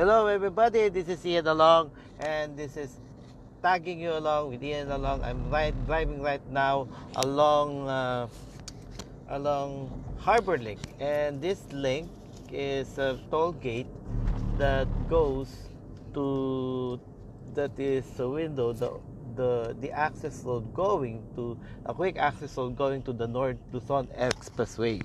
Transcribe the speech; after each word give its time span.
Hello, 0.00 0.28
everybody. 0.28 0.88
This 0.88 1.12
is 1.12 1.20
Ian 1.26 1.46
Along, 1.46 1.90
and 2.20 2.56
this 2.56 2.78
is 2.78 2.88
tagging 3.60 4.00
you 4.00 4.16
along 4.16 4.48
with 4.48 4.64
Ian 4.64 4.90
Along. 4.90 5.20
I'm 5.20 5.50
right, 5.50 5.76
driving 5.84 6.22
right 6.22 6.40
now 6.48 6.88
along 7.16 7.84
uh, 7.86 8.24
along 9.28 9.92
Harbor 10.16 10.56
Link, 10.56 10.80
and 11.00 11.36
this 11.44 11.60
link 11.70 12.08
is 12.48 12.96
a 12.96 13.20
toll 13.30 13.52
gate 13.52 13.92
that 14.56 14.88
goes 15.10 15.52
to 16.16 16.98
that 17.52 17.76
is 17.76 18.08
a 18.20 18.26
window 18.26 18.72
the 18.72 18.96
the 19.36 19.76
the 19.84 19.92
access 19.92 20.40
road 20.48 20.72
going 20.72 21.20
to 21.36 21.60
a 21.84 21.92
quick 21.92 22.16
access 22.16 22.56
road 22.56 22.72
going 22.72 23.04
to 23.04 23.12
the 23.12 23.28
North 23.28 23.60
Luzon 23.70 24.08
Expressway. 24.16 25.04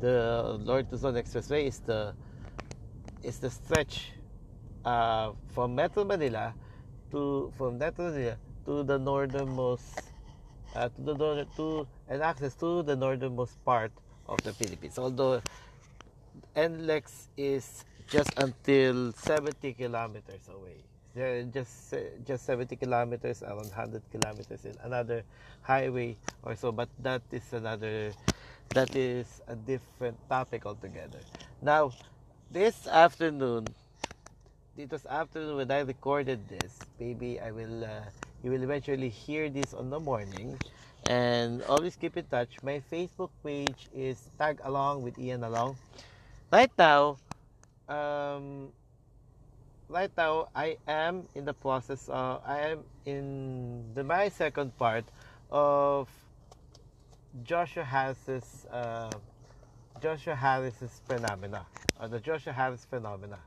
The 0.00 0.56
North 0.64 0.88
Luzon 0.88 1.20
Expressway 1.20 1.68
is 1.68 1.84
the 1.84 2.16
is 3.22 3.38
the 3.38 3.50
stretch 3.50 4.12
uh, 4.84 5.32
from 5.48 5.74
Metro 5.74 6.04
Manila 6.04 6.54
to 7.10 7.52
from 7.56 7.78
Metro 7.78 8.10
Manila 8.10 8.36
to 8.64 8.82
the 8.82 8.98
northernmost 8.98 10.02
uh, 10.74 10.88
to 10.88 11.00
the 11.02 11.14
northern 11.14 11.48
to 11.56 11.86
and 12.08 12.22
access 12.22 12.54
to 12.54 12.82
the 12.82 12.96
northernmost 12.96 13.62
part 13.64 13.92
of 14.28 14.42
the 14.42 14.52
Philippines. 14.52 14.98
Although 14.98 15.42
NLEX 16.54 17.28
is 17.36 17.84
just 18.08 18.30
until 18.36 19.12
70 19.12 19.72
kilometers 19.74 20.48
away. 20.48 20.84
Just 21.50 21.94
just 22.26 22.44
70 22.44 22.76
kilometers, 22.76 23.42
around 23.42 23.72
100 23.72 24.02
kilometers 24.12 24.66
in 24.66 24.76
another 24.84 25.24
highway 25.62 26.16
or 26.42 26.54
so. 26.54 26.72
But 26.72 26.90
that 27.00 27.22
is 27.32 27.52
another 27.52 28.12
that 28.74 28.94
is 28.94 29.40
a 29.48 29.56
different 29.56 30.16
topic 30.28 30.66
altogether. 30.66 31.20
Now, 31.62 31.92
this 32.50 32.86
afternoon, 32.86 33.66
it 34.76 34.90
was 34.90 35.06
afternoon 35.06 35.56
when 35.56 35.70
I 35.70 35.80
recorded 35.80 36.48
this. 36.48 36.78
Maybe 37.00 37.40
I 37.40 37.50
will, 37.50 37.84
uh, 37.84 38.00
you 38.42 38.50
will 38.50 38.62
eventually 38.62 39.08
hear 39.08 39.50
this 39.50 39.74
on 39.74 39.90
the 39.90 40.00
morning. 40.00 40.58
And 41.08 41.62
always 41.64 41.96
keep 41.96 42.16
in 42.16 42.24
touch. 42.26 42.62
My 42.62 42.82
Facebook 42.90 43.30
page 43.44 43.88
is 43.94 44.30
Tag 44.38 44.60
Along 44.64 45.02
with 45.02 45.18
Ian 45.18 45.44
Along. 45.44 45.76
Right 46.52 46.70
now, 46.78 47.18
um, 47.88 48.72
right 49.88 50.10
now 50.16 50.48
I 50.54 50.76
am 50.88 51.28
in 51.34 51.44
the 51.44 51.54
process. 51.54 52.08
I 52.08 52.74
am 52.74 52.84
in 53.04 53.94
the 53.94 54.02
my 54.02 54.28
second 54.28 54.76
part 54.78 55.04
of 55.50 56.08
Joshua 57.44 57.84
Harris's 57.84 58.66
uh, 58.72 59.10
Joshua 60.00 60.34
Harris's 60.34 61.00
phenomena, 61.06 61.66
or 62.00 62.08
the 62.08 62.20
Joshua 62.20 62.52
Harris 62.52 62.84
phenomena. 62.84 63.38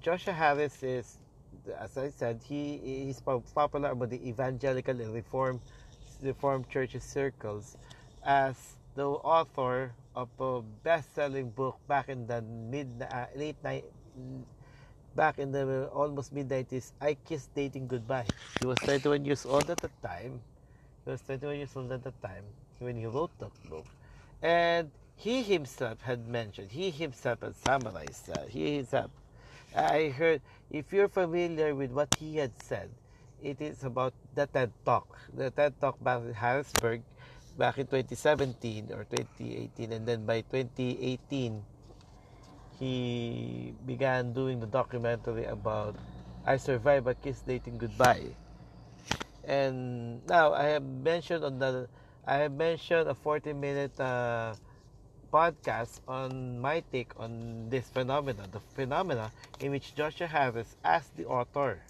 Joshua 0.00 0.32
Harris 0.32 0.82
is, 0.82 1.18
as 1.78 1.96
I 1.98 2.08
said, 2.10 2.40
he 2.42 2.78
he's 3.06 3.20
popular 3.20 3.90
among 3.90 4.08
the 4.08 4.28
evangelical 4.28 4.98
and 5.00 5.12
reform 5.12 5.60
reformed 6.22 6.68
churches 6.70 7.02
circles 7.04 7.76
as 8.24 8.56
the 8.94 9.06
author 9.06 9.92
of 10.14 10.28
a 10.40 10.62
best-selling 10.84 11.50
book 11.50 11.78
back 11.88 12.08
in 12.08 12.26
the 12.26 12.40
mid 12.42 12.88
uh, 13.10 13.26
late 13.36 13.56
night 13.64 13.84
back 15.14 15.38
in 15.38 15.52
the 15.52 15.88
almost 15.92 16.32
mid 16.32 16.48
90s 16.48 16.92
I 17.00 17.14
kissed 17.14 17.54
dating 17.54 17.88
goodbye. 17.88 18.24
He 18.60 18.66
was 18.66 18.78
21 18.78 19.24
years 19.24 19.44
old 19.44 19.68
at 19.68 19.78
the 19.78 19.90
time. 20.02 20.40
He 21.04 21.10
was 21.10 21.20
21 21.22 21.56
years 21.56 21.76
old 21.76 21.92
at 21.92 22.02
the 22.02 22.12
time 22.22 22.44
when 22.78 22.96
he 22.96 23.06
wrote 23.06 23.30
that 23.38 23.52
book. 23.68 23.86
And 24.40 24.90
he 25.22 25.42
himself 25.42 26.02
had 26.02 26.26
mentioned, 26.26 26.72
he 26.72 26.90
himself 26.90 27.42
had 27.42 27.54
summarized 27.54 28.26
that. 28.26 28.48
He 28.48 28.76
himself, 28.76 29.10
I 29.74 30.08
heard, 30.08 30.42
if 30.68 30.92
you're 30.92 31.08
familiar 31.08 31.76
with 31.76 31.92
what 31.92 32.08
he 32.18 32.36
had 32.36 32.50
said, 32.58 32.90
it 33.40 33.60
is 33.60 33.84
about 33.84 34.14
the 34.34 34.48
TED 34.48 34.72
Talk. 34.84 35.06
The 35.32 35.50
TED 35.50 35.80
Talk 35.80 35.98
in 36.02 36.34
Harrisburg 36.34 37.02
back 37.56 37.78
in 37.78 37.86
2017 37.86 38.90
or 38.90 39.04
2018, 39.04 39.92
and 39.92 40.06
then 40.06 40.26
by 40.26 40.40
2018, 40.40 41.62
he 42.80 43.74
began 43.86 44.32
doing 44.32 44.58
the 44.58 44.66
documentary 44.66 45.44
about 45.44 45.94
I 46.44 46.56
Survived 46.56 47.06
I 47.06 47.14
Kissed 47.14 47.46
Dating 47.46 47.78
Goodbye. 47.78 48.34
And 49.44 50.26
now 50.26 50.52
I 50.52 50.64
have 50.74 50.82
mentioned 50.82 51.44
on 51.44 51.60
the 51.60 51.86
I 52.26 52.36
have 52.42 52.52
mentioned 52.52 53.08
a 53.08 53.14
40 53.14 53.52
minute 53.52 53.98
uh, 54.00 54.54
podcast 55.32 56.00
on 56.06 56.60
my 56.60 56.84
take 56.92 57.12
on 57.18 57.70
this 57.70 57.88
phenomena, 57.88 58.44
the 58.52 58.60
phenomena 58.76 59.32
in 59.60 59.70
which 59.72 59.94
Joshua 59.94 60.26
Harris, 60.26 60.76
as 60.84 61.08
the 61.16 61.24
author, 61.24 61.80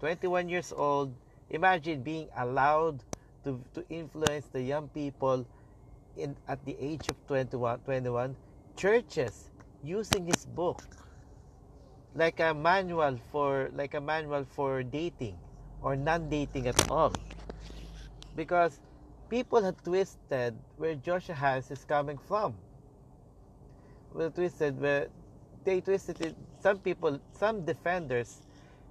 21 0.00 0.48
years 0.48 0.72
old, 0.72 1.12
imagine 1.50 2.02
being 2.02 2.28
allowed 2.36 3.04
to, 3.44 3.60
to 3.74 3.84
influence 3.90 4.46
the 4.46 4.62
young 4.62 4.88
people 4.88 5.46
in 6.16 6.34
at 6.48 6.64
the 6.64 6.76
age 6.80 7.08
of 7.08 7.16
21, 7.28 7.80
21 7.80 8.34
churches 8.76 9.50
using 9.84 10.26
his 10.26 10.46
book 10.46 10.82
like 12.14 12.40
a 12.40 12.54
manual 12.54 13.18
for 13.30 13.70
like 13.76 13.92
a 13.94 14.00
manual 14.00 14.44
for 14.56 14.82
dating 14.82 15.36
or 15.82 15.94
non-dating 15.94 16.66
at 16.66 16.90
all. 16.90 17.12
Because 18.34 18.80
people 19.28 19.62
have 19.62 19.82
twisted 19.82 20.56
where 20.76 20.94
Joshua 20.94 21.34
Harris 21.34 21.70
is 21.70 21.84
coming 21.84 22.18
from. 22.18 22.54
Well, 24.12 24.30
twisted 24.30 24.80
where 24.80 25.08
they 25.64 25.80
twisted 25.80 26.20
it. 26.20 26.36
Some 26.60 26.78
people, 26.78 27.20
some 27.32 27.64
defenders, 27.64 28.38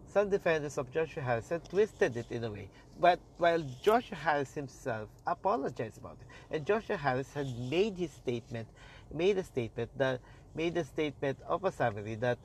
some 0.07 0.29
defenders 0.29 0.77
of 0.77 0.91
Joshua 0.91 1.23
Harris 1.23 1.49
have 1.49 1.67
twisted 1.67 2.15
it 2.17 2.27
in 2.29 2.43
a 2.43 2.51
way. 2.51 2.69
But 2.99 3.19
while 3.37 3.63
Joshua 3.81 4.17
Harris 4.17 4.53
himself 4.53 5.09
apologized 5.25 5.97
about 5.97 6.17
it, 6.21 6.55
and 6.55 6.65
Joshua 6.65 6.97
Harris 6.97 7.33
had 7.33 7.47
made 7.57 7.97
his 7.97 8.11
statement, 8.11 8.67
made 9.13 9.37
a 9.37 9.43
statement 9.43 9.89
that 9.97 10.21
made 10.53 10.77
a 10.77 10.83
statement 10.83 11.37
of 11.47 11.63
a 11.63 11.71
summary 11.71 12.15
that 12.15 12.37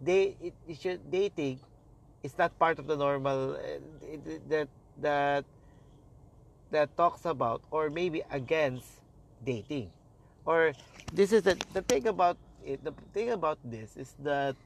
they 0.00 0.36
it, 0.40 0.54
it 0.68 0.80
should 0.80 1.10
dating 1.10 1.58
is 2.22 2.36
not 2.38 2.56
part 2.58 2.78
of 2.78 2.86
the 2.86 2.96
normal 2.96 3.54
uh, 3.54 3.58
that 4.48 4.68
that 4.98 5.44
that 6.70 6.96
talks 6.96 7.24
about 7.24 7.62
or 7.70 7.90
maybe 7.90 8.22
against 8.30 8.86
dating. 9.44 9.90
Or 10.44 10.72
this 11.12 11.32
is 11.32 11.42
the, 11.42 11.56
the 11.72 11.82
thing 11.82 12.08
about 12.08 12.36
it 12.64 12.82
the 12.84 12.92
thing 13.12 13.30
about 13.30 13.58
this 13.64 13.96
is 13.96 14.14
that 14.20 14.56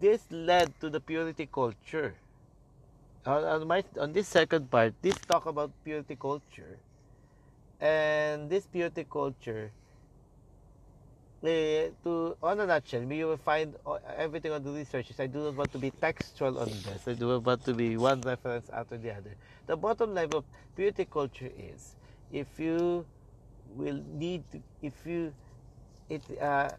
this 0.00 0.24
led 0.30 0.72
to 0.80 0.90
the 0.90 1.00
purity 1.00 1.46
culture. 1.46 2.14
On, 3.26 3.44
on 3.44 3.66
my 3.66 3.84
on 3.98 4.12
this 4.12 4.28
second 4.28 4.70
part 4.70 4.94
this 5.02 5.16
talk 5.26 5.46
about 5.46 5.70
purity 5.84 6.16
culture. 6.16 6.78
And 7.80 8.50
this 8.50 8.66
purity 8.66 9.06
culture 9.06 9.70
uh, 11.44 11.94
to 12.02 12.36
on 12.42 12.60
a 12.60 12.66
nutshell, 12.66 13.02
you 13.02 13.26
will 13.26 13.36
find 13.36 13.74
everything 14.16 14.52
on 14.52 14.62
the 14.62 14.70
researches. 14.70 15.20
I 15.20 15.26
do 15.26 15.38
not 15.38 15.54
want 15.54 15.72
to 15.72 15.78
be 15.78 15.90
textual 15.90 16.58
on 16.58 16.66
this. 16.68 17.06
I 17.06 17.14
do 17.14 17.28
not 17.28 17.44
want 17.44 17.64
to 17.64 17.74
be 17.74 17.96
one 17.96 18.20
reference 18.22 18.68
after 18.70 18.98
the 18.98 19.12
other. 19.12 19.36
The 19.66 19.76
bottom 19.76 20.14
line 20.14 20.32
of 20.32 20.44
purity 20.74 21.04
culture 21.04 21.50
is 21.56 21.94
if 22.32 22.58
you 22.58 23.06
will 23.76 24.02
need 24.14 24.50
to, 24.50 24.60
if 24.82 24.94
you 25.06 25.32
it 26.08 26.22
uh, 26.40 26.70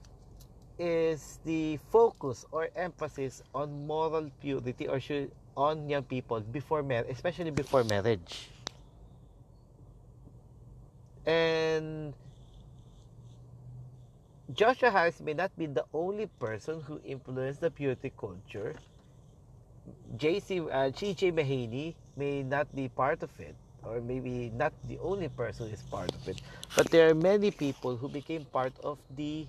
is 0.78 1.40
the 1.46 1.78
focus 1.92 2.46
or 2.52 2.70
emphasis 2.76 3.44
on 3.54 3.86
moral 3.86 4.30
purity 4.42 4.88
or 4.88 5.00
should 5.00 5.32
on 5.56 5.90
young 5.90 6.04
people 6.04 6.40
before 6.40 6.82
marriage, 6.84 7.12
especially 7.12 7.52
before 7.52 7.84
marriage. 7.84 8.50
And 11.26 12.14
Joshua 14.54 14.90
Harris 14.90 15.22
may 15.22 15.34
not 15.34 15.56
be 15.58 15.68
the 15.68 15.86
only 15.94 16.26
person 16.26 16.82
who 16.82 17.00
influenced 17.06 17.62
the 17.62 17.70
purity 17.70 18.12
culture. 18.18 18.74
JC 20.18 20.66
uh, 20.66 20.90
Mahaney 21.32 21.94
may 22.18 22.42
not 22.42 22.66
be 22.76 22.90
part 22.90 23.22
of 23.22 23.30
it, 23.40 23.54
or 23.84 24.02
maybe 24.02 24.50
not 24.56 24.74
the 24.88 24.98
only 25.00 25.30
person 25.30 25.70
is 25.70 25.84
part 25.84 26.10
of 26.16 26.28
it. 26.28 26.38
But 26.76 26.90
there 26.90 27.10
are 27.12 27.14
many 27.14 27.52
people 27.52 27.96
who 27.96 28.10
became 28.10 28.44
part 28.46 28.74
of 28.84 28.98
the 29.16 29.46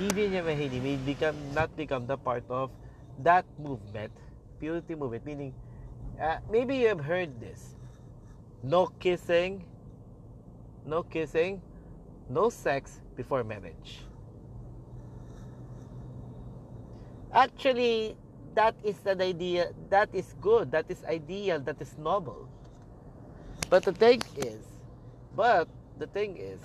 CJ 0.00 0.32
Mahaney 0.40 0.80
may 0.80 0.96
become 0.96 1.36
not 1.52 1.76
become 1.76 2.06
the 2.06 2.16
part 2.16 2.44
of 2.48 2.70
that 3.22 3.44
movement 3.58 4.12
purity 4.60 4.94
movement, 4.94 5.24
meaning 5.24 5.54
uh, 6.20 6.36
maybe 6.50 6.76
you 6.76 6.88
have 6.88 7.00
heard 7.00 7.40
this 7.40 7.74
no 8.62 8.86
kissing, 9.00 9.64
no 10.84 11.02
kissing, 11.02 11.62
no 12.28 12.50
sex 12.50 13.00
before 13.16 13.42
marriage. 13.42 14.00
Actually, 17.32 18.16
that 18.54 18.74
is 18.84 18.96
an 19.06 19.22
idea, 19.22 19.70
that 19.88 20.08
is 20.12 20.34
good, 20.40 20.70
that 20.72 20.84
is 20.88 21.02
ideal, 21.04 21.60
that 21.60 21.80
is 21.80 21.96
noble. 21.96 22.48
But 23.70 23.84
the 23.84 23.92
thing 23.92 24.20
is, 24.36 24.60
but 25.36 25.68
the 25.98 26.06
thing 26.08 26.36
is, 26.36 26.60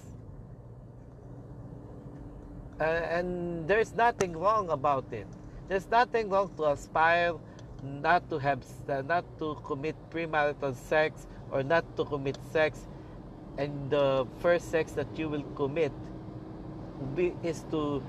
uh, 2.79 2.83
and 2.83 3.67
there's 3.67 3.93
nothing 3.93 4.35
wrong 4.35 4.69
about 4.69 5.05
it. 5.13 5.27
There's 5.67 5.89
nothing 5.89 6.29
wrong 6.29 6.51
to 6.57 6.65
aspire 6.65 7.35
not 7.85 8.29
to 8.29 8.37
have, 8.39 8.63
uh, 8.89 9.01
not 9.01 9.25
to 9.39 9.55
commit 9.63 9.95
premarital 10.09 10.75
sex 10.75 11.27
or 11.51 11.63
not 11.63 11.85
to 11.97 12.05
commit 12.05 12.37
sex, 12.51 12.87
and 13.57 13.89
the 13.89 14.25
first 14.39 14.71
sex 14.71 14.93
that 14.93 15.07
you 15.15 15.29
will 15.29 15.43
commit 15.55 15.91
is 17.43 17.63
to 17.71 18.03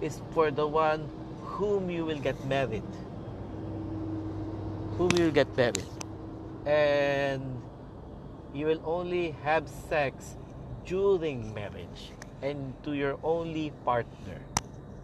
is 0.00 0.20
for 0.32 0.50
the 0.50 0.66
one 0.66 1.08
whom 1.42 1.90
you 1.90 2.04
will 2.04 2.18
get 2.18 2.36
married. 2.46 2.84
Whom 4.98 5.10
you 5.16 5.24
will 5.24 5.32
get 5.32 5.56
married, 5.56 5.88
and 6.66 7.42
you 8.52 8.66
will 8.66 8.82
only 8.84 9.32
have 9.42 9.68
sex 9.68 10.36
during 10.84 11.54
marriage 11.54 12.12
and 12.42 12.74
to 12.82 12.92
your 12.92 13.18
only 13.22 13.72
partner, 13.84 14.42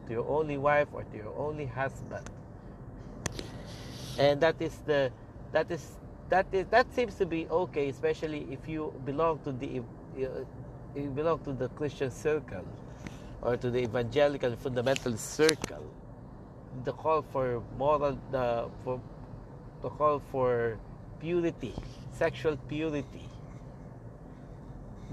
to 0.07 0.13
your 0.13 0.29
only 0.29 0.59
wife 0.59 0.89
or 0.93 1.05
to 1.05 1.17
your 1.17 1.33
only 1.39 1.67
husband. 1.67 2.29
And 4.19 4.41
that 4.43 4.61
is 4.61 4.79
the 4.87 5.13
that 5.53 5.71
is 5.71 5.99
that 6.31 6.47
is 6.53 6.67
that 6.69 6.93
seems 6.95 7.17
to 7.17 7.27
be 7.27 7.49
okay, 7.49 7.89
especially 7.91 8.47
if 8.53 8.69
you 8.69 8.95
belong 9.05 9.41
to 9.41 9.53
the 9.53 9.83
you 10.97 11.11
belong 11.15 11.41
to 11.45 11.53
the 11.55 11.69
Christian 11.71 12.11
circle 12.11 12.67
or 13.43 13.57
to 13.57 13.71
the 13.71 13.81
evangelical 13.81 14.57
fundamental 14.57 15.17
circle. 15.19 15.85
The 16.85 16.93
call 16.93 17.23
for 17.23 17.63
moral 17.79 18.19
the 18.33 18.69
for 18.85 19.01
the 19.83 19.91
call 19.91 20.21
for 20.21 20.79
purity, 21.21 21.75
sexual 22.13 22.57
purity. 22.69 23.31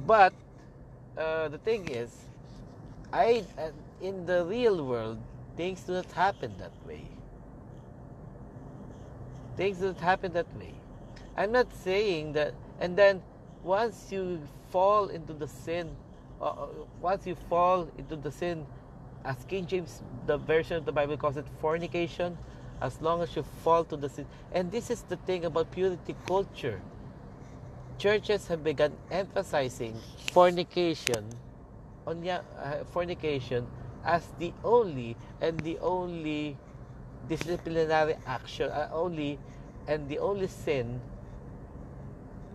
But 0.07 0.33
uh, 1.17 1.49
the 1.49 1.59
thing 1.59 1.89
is, 1.89 2.27
I 3.13 3.45
uh, 3.57 3.71
in 4.01 4.25
the 4.27 4.45
real 4.45 4.85
world, 4.85 5.19
things 5.57 5.83
do 5.83 5.93
not 5.93 6.11
happen 6.11 6.57
that 6.59 6.73
way. 6.87 7.14
Things 9.57 9.79
not 9.79 9.99
happen 9.99 10.33
that 10.33 10.47
way. 10.57 10.73
I'm 11.37 11.51
not 11.51 11.67
saying 11.83 12.33
that, 12.33 12.53
and 12.79 12.97
then 12.97 13.21
once 13.63 14.11
you 14.11 14.41
fall 14.69 15.07
into 15.07 15.33
the 15.33 15.47
sin, 15.47 15.95
uh, 16.41 16.45
uh 16.45 16.67
once 17.01 17.25
you 17.25 17.35
fall 17.49 17.87
into 17.97 18.15
the 18.15 18.31
sin, 18.31 18.65
as 19.23 19.37
King 19.47 19.65
James, 19.65 20.03
the 20.27 20.37
version 20.37 20.77
of 20.77 20.85
the 20.85 20.91
Bible 20.91 21.17
calls 21.17 21.37
it 21.37 21.45
fornication, 21.59 22.37
as 22.81 23.01
long 23.01 23.21
as 23.21 23.35
you 23.35 23.43
fall 23.63 23.83
to 23.85 23.97
the 23.97 24.09
sin. 24.09 24.25
And 24.51 24.71
this 24.71 24.89
is 24.89 25.01
the 25.01 25.15
thing 25.17 25.45
about 25.45 25.71
purity 25.71 26.15
culture 26.27 26.81
churches 27.97 28.47
have 28.47 28.63
begun 28.63 28.91
emphasizing 29.11 29.95
fornication 30.31 31.23
on 32.05 32.27
uh, 32.27 32.83
fornication 32.91 33.65
as 34.03 34.27
the 34.39 34.53
only 34.63 35.15
and 35.41 35.59
the 35.61 35.77
only 35.79 36.57
disciplinary 37.27 38.15
action 38.25 38.69
uh, 38.69 38.89
only 38.91 39.39
and 39.87 40.09
the 40.09 40.19
only 40.19 40.47
sin 40.47 41.01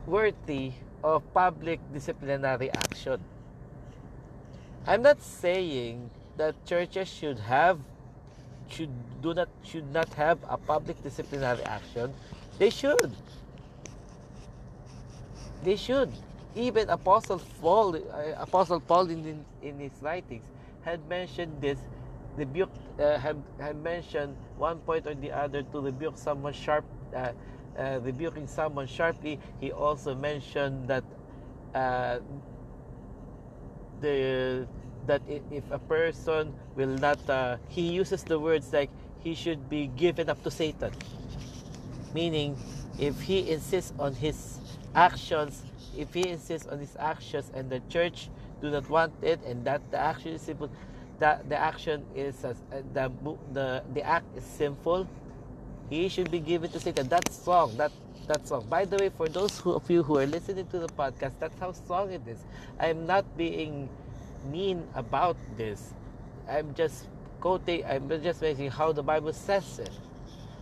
worthy 0.07 0.73
of 1.03 1.23
public 1.33 1.81
disciplinary 1.93 2.71
action. 2.71 3.21
I'm 4.87 5.03
not 5.03 5.23
saying 5.23 6.11
that 6.37 6.55
churches 6.67 7.09
should 7.09 7.39
have 7.39 7.79
should 8.69 8.91
do 9.21 9.35
not 9.35 9.49
should 9.63 9.93
not 9.93 10.09
have 10.15 10.39
a 10.49 10.57
public 10.57 11.03
disciplinary 11.03 11.63
action. 11.65 12.15
They 12.59 12.71
should. 12.71 13.13
They 15.63 15.77
should. 15.77 16.13
Even 16.55 16.89
Apostle 16.91 17.41
Paul, 17.61 17.97
uh, 17.97 18.35
Apostle 18.37 18.81
Paul 18.81 19.09
in, 19.11 19.25
in, 19.27 19.45
in 19.63 19.79
his 19.79 19.93
writings 20.03 20.45
had 20.83 21.07
mentioned 21.09 21.61
this, 21.61 21.79
rebuke, 22.37 22.71
uh, 22.99 23.19
had, 23.19 23.43
had 23.59 23.77
mentioned 23.77 24.37
one 24.57 24.79
point 24.81 25.07
or 25.07 25.15
the 25.15 25.33
other 25.33 25.63
to 25.63 25.81
rebuke 25.81 26.17
someone 26.17 26.53
sharp, 26.53 26.85
uh, 27.15 27.33
uh, 27.79 28.01
rebuking 28.03 28.47
someone 28.47 28.87
sharply. 28.87 29.39
He 29.61 29.73
also 29.73 30.15
mentioned 30.15 30.89
that 30.89 31.05
uh, 31.75 32.19
the 34.01 34.67
that 35.07 35.23
if 35.51 35.65
a 35.71 35.79
person 35.79 36.55
will 36.77 36.95
not, 36.99 37.19
uh, 37.29 37.57
he 37.69 37.83
uses 37.83 38.23
the 38.23 38.39
words 38.39 38.73
like 38.73 38.91
he 39.19 39.35
should 39.35 39.69
be 39.69 39.89
given 39.89 40.29
up 40.29 40.43
to 40.45 40.51
Satan, 40.51 40.93
meaning 42.15 42.57
if 42.99 43.21
he 43.21 43.51
insists 43.51 43.93
on 43.99 44.15
his 44.15 44.59
actions, 44.95 45.65
if 45.97 46.13
he 46.15 46.29
insists 46.29 46.69
on 46.69 46.79
his 46.79 46.97
actions 46.99 47.51
and 47.55 47.71
the 47.71 47.81
church 47.89 48.29
do 48.61 48.71
not 48.71 48.89
want 48.89 49.13
it 49.23 49.43
and 49.45 49.65
that 49.65 49.81
the 49.91 49.99
action 49.99 50.33
is 50.33 50.43
simple, 50.43 50.71
that 51.21 51.49
the 51.49 51.57
action 51.57 52.05
is 52.17 52.45
uh, 52.45 52.55
the, 52.93 53.13
the 53.53 53.83
the 53.95 54.03
act 54.03 54.27
is 54.37 54.45
sinful, 54.45 55.07
he 55.89 56.09
should 56.09 56.31
be 56.31 56.41
given 56.41 56.71
to 56.73 56.81
Satan. 56.81 57.09
That's 57.09 57.47
wrong. 57.47 57.77
That 57.77 57.93
that's 58.27 58.51
wrong. 58.51 58.67
By 58.69 58.85
the 58.85 58.97
way, 58.97 59.11
for 59.11 59.29
those 59.29 59.59
who, 59.59 59.73
of 59.73 59.89
you 59.91 60.03
who 60.03 60.19
are 60.19 60.27
listening 60.27 60.67
to 60.69 60.79
the 60.79 60.89
podcast, 60.89 61.33
that's 61.39 61.59
how 61.61 61.73
strong 61.73 62.11
it 62.11 62.23
is. 62.27 62.39
I'm 62.79 63.07
not 63.07 63.25
being 63.37 63.89
mean 64.51 64.87
about 64.95 65.37
this. 65.57 65.93
I'm 66.49 66.75
just 66.75 67.07
quoting. 67.41 67.85
I'm 67.85 68.09
just 68.23 68.41
mentioning 68.41 68.71
how 68.71 68.93
the 68.93 69.03
Bible 69.03 69.33
says 69.33 69.79
it. 69.79 69.91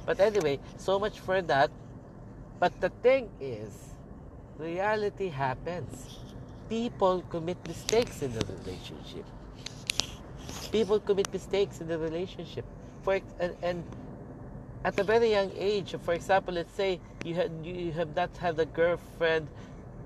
But 0.05 0.21
anyway, 0.21 0.59
so 0.77 0.99
much 0.99 1.21
for 1.21 1.41
that. 1.43 1.71
But 2.59 2.81
the 2.81 2.91
thing 3.03 3.31
is, 3.41 3.73
reality 4.59 5.29
happens. 5.29 6.19
People 6.69 7.23
commit 7.31 7.57
mistakes 7.67 8.23
in 8.23 8.33
the 8.33 8.45
relationship. 8.45 9.25
People 10.71 11.01
commit 11.01 11.33
mistakes 11.33 11.81
in 11.81 11.89
the 11.89 11.99
relationship. 11.99 12.65
For 13.03 13.21
and, 13.41 13.55
and 13.63 13.85
at 14.85 14.99
a 14.99 15.05
very 15.05 15.31
young 15.31 15.51
age, 15.57 15.95
for 16.03 16.15
example, 16.15 16.55
let's 16.55 16.73
say 16.75 17.01
you 17.25 17.35
had 17.35 17.51
you 17.65 17.93
have 17.93 18.15
not 18.15 18.37
had 18.37 18.59
a 18.59 18.67
girlfriend 18.67 19.49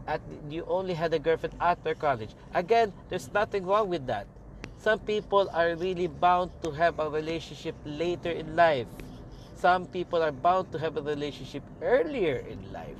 at 0.06 0.20
you 0.48 0.64
only 0.68 0.94
had 0.94 1.12
a 1.14 1.18
girlfriend 1.18 1.54
after 1.60 1.94
college. 1.94 2.30
Again, 2.54 2.92
there's 3.08 3.32
nothing 3.32 3.66
wrong 3.66 3.88
with 3.88 4.06
that. 4.06 4.26
Some 4.78 4.98
people 4.98 5.48
are 5.54 5.74
really 5.76 6.06
bound 6.06 6.50
to 6.62 6.70
have 6.72 6.98
a 6.98 7.08
relationship 7.08 7.74
later 7.84 8.30
in 8.30 8.56
life. 8.56 8.86
Some 9.54 9.86
people 9.86 10.22
are 10.22 10.32
bound 10.32 10.72
to 10.72 10.78
have 10.78 10.96
a 10.96 11.02
relationship 11.02 11.62
earlier 11.80 12.42
in 12.42 12.58
life. 12.72 12.98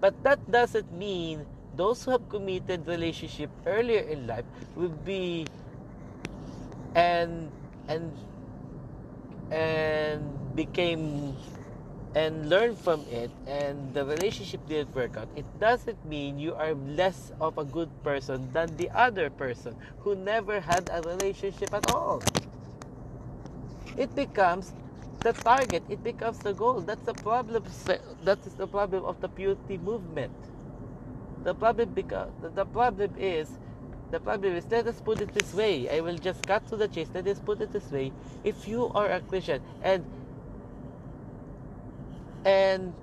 But 0.00 0.14
that 0.24 0.42
doesn't 0.50 0.90
mean 0.92 1.46
those 1.76 2.02
who 2.02 2.10
have 2.10 2.28
committed 2.28 2.86
relationship 2.86 3.50
earlier 3.66 4.00
in 4.00 4.26
life 4.26 4.44
will 4.74 4.94
be 5.06 5.46
and 6.96 7.52
and 7.88 8.12
and 9.52 10.22
became 10.56 11.36
and 12.16 12.48
learn 12.50 12.74
from 12.74 13.04
it 13.12 13.30
and 13.46 13.94
the 13.94 14.04
relationship 14.04 14.66
didn't 14.66 14.94
work 14.96 15.16
out 15.16 15.28
it 15.36 15.46
doesn't 15.60 16.02
mean 16.06 16.38
you 16.38 16.54
are 16.54 16.74
less 16.96 17.32
of 17.40 17.58
a 17.58 17.64
good 17.64 17.90
person 18.02 18.50
than 18.52 18.74
the 18.78 18.90
other 18.96 19.30
person 19.30 19.76
who 20.00 20.16
never 20.16 20.60
had 20.60 20.88
a 20.92 21.02
relationship 21.02 21.74
at 21.74 21.86
all 21.86 22.22
it 23.96 24.14
becomes 24.14 24.72
the 25.22 25.32
target, 25.32 25.82
it 25.88 26.04
becomes 26.04 26.38
the 26.38 26.54
goal. 26.54 26.80
That's 26.80 27.02
the 27.02 27.14
problem. 27.14 27.64
That 28.24 28.38
is 28.46 28.54
the 28.54 28.68
problem 28.68 29.04
of 29.04 29.20
the 29.20 29.28
purity 29.28 29.78
movement. 29.78 30.32
The 31.44 31.54
problem 31.54 31.90
because 31.94 32.30
the 32.54 32.66
problem 32.66 33.12
is 33.18 33.48
the 34.10 34.20
problem 34.20 34.54
is 34.54 34.66
let 34.70 34.86
us 34.86 35.00
put 35.00 35.20
it 35.20 35.32
this 35.34 35.52
way. 35.54 35.88
I 35.90 36.00
will 36.00 36.18
just 36.18 36.46
cut 36.46 36.66
to 36.68 36.76
the 36.76 36.88
chase. 36.88 37.08
Let 37.14 37.26
us 37.26 37.40
put 37.40 37.60
it 37.60 37.72
this 37.72 37.90
way. 37.90 38.12
If 38.44 38.68
you 38.68 38.88
are 38.94 39.10
a 39.10 39.20
Christian 39.20 39.62
and 39.82 40.04
and 42.44 42.94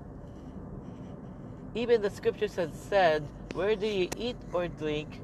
even 1.74 2.02
the 2.02 2.10
scriptures 2.10 2.54
have 2.56 2.74
said, 2.74 3.26
where 3.52 3.76
do 3.76 3.86
you 3.86 4.08
eat 4.16 4.36
or 4.52 4.68
drink, 4.68 5.20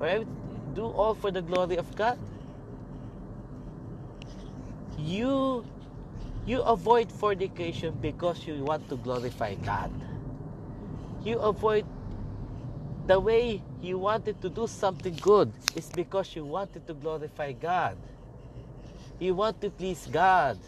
or 0.00 0.24
do 0.74 0.86
all 0.86 1.14
for 1.14 1.30
the 1.30 1.42
glory 1.42 1.76
of 1.76 1.94
God. 1.96 2.18
You 4.98 5.64
you 6.46 6.62
avoid 6.62 7.10
fornication 7.12 7.96
because 8.00 8.46
you 8.46 8.64
want 8.64 8.88
to 8.88 8.96
glorify 8.96 9.54
God. 9.54 9.92
You 11.24 11.38
avoid 11.38 11.86
the 13.06 13.18
way 13.18 13.62
you 13.80 13.98
wanted 13.98 14.40
to 14.42 14.48
do 14.48 14.66
something 14.66 15.16
good 15.20 15.52
is 15.74 15.90
because 15.90 16.36
you 16.36 16.44
wanted 16.44 16.86
to 16.86 16.94
glorify 16.94 17.52
God. 17.52 17.96
You 19.18 19.34
want 19.34 19.60
to 19.60 19.70
please 19.70 20.06
God. 20.10 20.58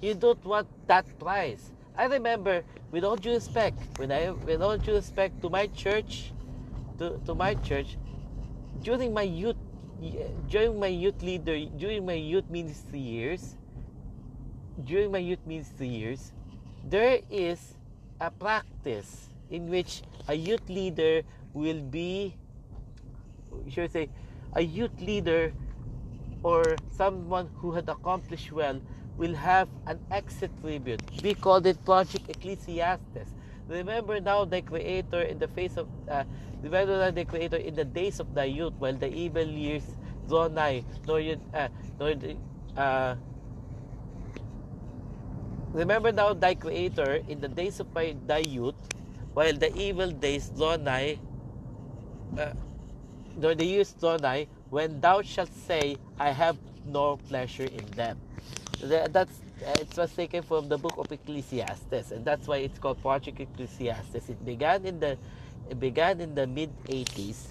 You 0.00 0.14
don't 0.14 0.44
want 0.44 0.68
that 0.86 1.06
prize. 1.18 1.72
I 1.96 2.04
remember, 2.04 2.62
with 2.90 3.04
all 3.04 3.16
due 3.16 3.32
respect, 3.32 3.78
when 3.96 4.12
I, 4.12 4.30
with 4.30 4.62
all 4.62 4.76
due 4.76 4.94
respect 4.94 5.40
to 5.42 5.50
my 5.50 5.66
church, 5.68 6.32
to, 6.98 7.20
to 7.26 7.34
my 7.34 7.54
church, 7.54 7.96
during 8.82 9.12
my 9.12 9.22
youth, 9.22 9.56
during 10.48 10.78
my 10.78 10.86
youth 10.86 11.20
leader, 11.22 11.58
during 11.76 12.06
my 12.06 12.12
youth 12.14 12.48
ministry 12.48 13.00
years, 13.00 13.56
during 14.84 15.10
my 15.10 15.18
youth 15.18 15.44
ministry 15.46 15.88
years, 15.88 16.32
there 16.84 17.20
is 17.30 17.74
a 18.20 18.30
practice 18.30 19.27
in 19.50 19.68
which 19.70 20.02
a 20.28 20.34
youth 20.34 20.68
leader 20.68 21.22
will 21.52 21.80
be, 21.80 22.34
should 23.68 23.84
I 23.84 23.88
say, 23.88 24.08
a 24.52 24.62
youth 24.62 25.00
leader 25.00 25.52
or 26.42 26.76
someone 26.90 27.50
who 27.56 27.72
had 27.72 27.88
accomplished 27.88 28.52
well 28.52 28.80
will 29.16 29.34
have 29.34 29.68
an 29.86 29.98
exit 30.10 30.50
tribute. 30.60 31.02
We 31.22 31.34
called 31.34 31.66
it 31.66 31.84
Project 31.84 32.30
Ecclesiastes. 32.30 33.34
Remember 33.68 34.20
now 34.20 34.44
the 34.44 34.62
Creator 34.62 35.22
in 35.22 35.38
the 35.38 35.48
face 35.48 35.76
of, 35.76 35.88
uh, 36.08 36.24
remember 36.62 36.96
now 36.98 37.10
the 37.10 37.24
Creator 37.24 37.56
in 37.56 37.74
the 37.74 37.84
days 37.84 38.20
of 38.20 38.34
the 38.34 38.46
youth, 38.46 38.72
while 38.78 38.94
the 38.94 39.12
evil 39.12 39.44
years 39.44 39.84
draw 40.26 40.48
nigh, 40.48 40.84
nor 41.06 41.20
you, 41.20 41.36
uh, 41.52 41.68
nor 41.98 42.14
the, 42.14 42.36
uh, 42.76 43.14
remember 45.72 46.12
now 46.12 46.32
thy 46.32 46.54
Creator 46.54 47.20
in 47.28 47.40
the 47.40 47.48
days 47.48 47.80
of 47.80 47.92
my, 47.94 48.16
thy 48.26 48.38
youth, 48.38 48.76
while 49.38 49.54
the 49.54 49.70
evil 49.78 50.10
days 50.10 50.50
draw 50.50 50.74
nigh, 50.74 51.16
uh, 52.36 52.50
nor 53.36 53.54
the 53.54 53.64
years 53.64 53.92
draw 53.92 54.16
nigh, 54.16 54.48
when 54.68 55.00
thou 55.00 55.22
shalt 55.22 55.54
say, 55.54 55.96
I 56.18 56.30
have 56.30 56.58
no 56.84 57.18
pleasure 57.28 57.70
in 57.70 57.86
them. 57.94 58.18
That's 58.82 59.38
it 59.62 59.96
was 59.96 60.12
taken 60.12 60.42
from 60.42 60.68
the 60.68 60.76
book 60.76 60.98
of 60.98 61.12
Ecclesiastes, 61.12 62.10
and 62.10 62.24
that's 62.24 62.48
why 62.48 62.58
it's 62.66 62.80
called 62.80 63.00
Project 63.00 63.38
Ecclesiastes. 63.38 64.28
It 64.28 64.44
began 64.44 64.84
in 64.84 64.98
the 64.98 65.16
it 65.70 65.78
began 65.78 66.20
in 66.20 66.34
the 66.34 66.46
mid 66.48 66.74
80s, 66.86 67.46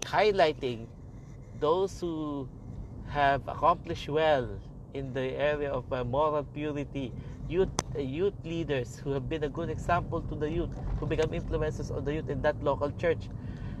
highlighting 0.00 0.86
those 1.60 2.00
who 2.00 2.48
have 3.08 3.46
accomplished 3.48 4.08
well 4.08 4.48
in 4.94 5.12
the 5.12 5.36
area 5.36 5.70
of 5.70 5.92
uh, 5.92 6.04
moral 6.04 6.44
purity, 6.44 7.12
youth 7.52 7.74
uh, 7.94 8.00
youth 8.00 8.38
leaders 8.44 8.96
who 9.02 9.10
have 9.12 9.28
been 9.28 9.44
a 9.44 9.48
good 9.48 9.70
example 9.70 10.20
to 10.22 10.34
the 10.34 10.50
youth, 10.50 10.70
who 10.98 11.06
become 11.06 11.30
influencers 11.30 11.94
on 11.94 12.04
the 12.04 12.14
youth 12.14 12.28
in 12.28 12.40
that 12.42 12.56
local 12.64 12.90
church 12.92 13.28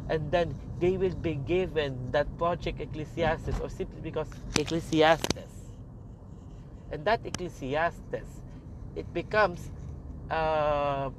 and 0.08 0.30
then 0.30 0.54
they 0.80 0.96
will 0.96 1.14
be 1.14 1.34
given 1.34 2.10
that 2.10 2.26
project 2.38 2.80
Ecclesiastes 2.80 3.60
or 3.60 3.68
simply 3.68 4.00
because 4.00 4.28
Ecclesiastes. 4.56 5.52
And 6.90 7.04
that 7.04 7.20
Ecclesiastes, 7.24 8.28
it 8.96 9.12
becomes 9.14 9.70
uh, 10.30 11.10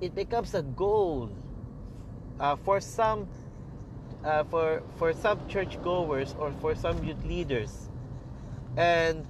it 0.00 0.14
becomes 0.14 0.54
a 0.54 0.62
goal 0.62 1.30
uh, 2.40 2.56
for 2.56 2.80
some 2.80 3.28
uh, 4.24 4.44
for 4.44 4.82
for 4.96 5.12
some 5.12 5.46
church 5.48 5.82
goers 5.82 6.34
or 6.38 6.52
for 6.60 6.74
some 6.74 7.02
youth 7.04 7.22
leaders, 7.24 7.90
and 8.76 9.26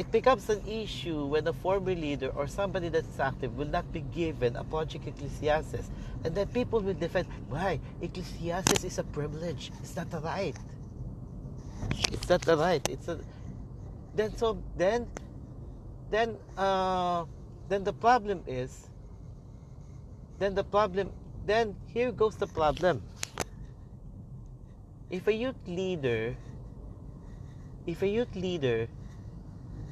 it 0.00 0.10
becomes 0.10 0.48
an 0.48 0.66
issue 0.66 1.26
when 1.26 1.46
a 1.46 1.52
former 1.52 1.94
leader 1.94 2.30
or 2.30 2.48
somebody 2.48 2.88
that's 2.88 3.20
active 3.20 3.54
will 3.58 3.68
not 3.68 3.84
be 3.92 4.00
given 4.00 4.56
a 4.56 4.64
project 4.64 5.06
Ecclesiastes. 5.06 5.90
And 6.24 6.34
then 6.34 6.46
people 6.48 6.80
will 6.80 6.94
defend, 6.94 7.28
why? 7.50 7.80
Ecclesiastes 8.00 8.82
is 8.82 8.96
a 8.96 9.04
privilege. 9.04 9.70
It's 9.82 9.94
not 9.94 10.08
a 10.14 10.20
right. 10.20 10.56
It's 12.10 12.30
not 12.30 12.48
a 12.48 12.56
right. 12.56 12.80
It's 12.88 13.08
a 13.08 13.20
then 14.16 14.34
so 14.38 14.56
then 14.74 15.06
then 16.10 16.38
uh 16.56 17.26
then 17.68 17.84
the 17.84 17.92
problem 17.92 18.42
is 18.46 18.88
then 20.38 20.54
the 20.54 20.64
problem 20.64 21.12
then 21.44 21.76
here 21.92 22.10
goes 22.10 22.36
the 22.36 22.46
problem. 22.46 23.02
If 25.10 25.28
a 25.28 25.34
youth 25.34 25.60
leader 25.66 26.34
if 27.84 28.00
a 28.00 28.08
youth 28.08 28.34
leader 28.34 28.88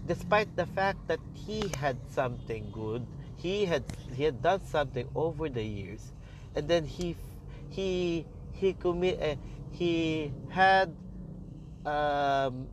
despite 0.09 0.57
the 0.57 0.67
fact 0.67 1.07
that 1.07 1.21
he 1.35 1.69
had 1.69 1.97
something 2.11 2.71
good, 2.73 3.07
he 3.37 3.67
had 3.67 3.85
he 4.17 4.25
had 4.25 4.43
done 4.43 4.65
something 4.65 5.07
over 5.15 5.49
the 5.49 5.63
years, 5.63 6.13
and 6.57 6.67
then 6.67 6.85
he 6.87 7.15
he 7.69 8.27
he 8.53 8.73
commit 8.73 9.21
uh, 9.23 9.37
he 9.71 10.33
had 10.49 10.97
um, 11.87 12.67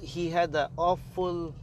he 0.00 0.30
had 0.30 0.54
an 0.54 0.68
awful 0.78 1.54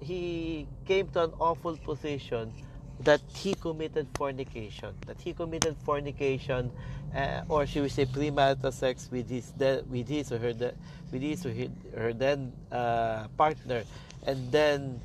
he 0.00 0.66
came 0.84 1.08
to 1.08 1.24
an 1.24 1.32
awful 1.40 1.76
position 1.78 2.52
that 3.00 3.20
he 3.32 3.54
committed 3.54 4.08
fornication 4.16 4.94
that 5.06 5.20
he 5.20 5.32
committed 5.32 5.76
fornication 5.84 6.72
uh, 7.16 7.42
or 7.48 7.66
should 7.66 7.82
we 7.82 7.88
say 7.88 8.04
premarital 8.04 8.72
sex 8.72 9.08
with 9.10 9.28
his 9.30 9.50
de- 9.52 9.82
with 9.88 10.08
his 10.08 10.30
or 10.30 10.38
her 10.38 10.52
de- 10.52 10.74
with 11.10 11.22
his 11.22 11.46
or 11.46 11.52
her, 11.54 11.68
her 11.96 12.12
then 12.12 12.52
uh, 12.70 13.26
partner 13.36 13.82
and 14.26 14.52
then 14.52 15.00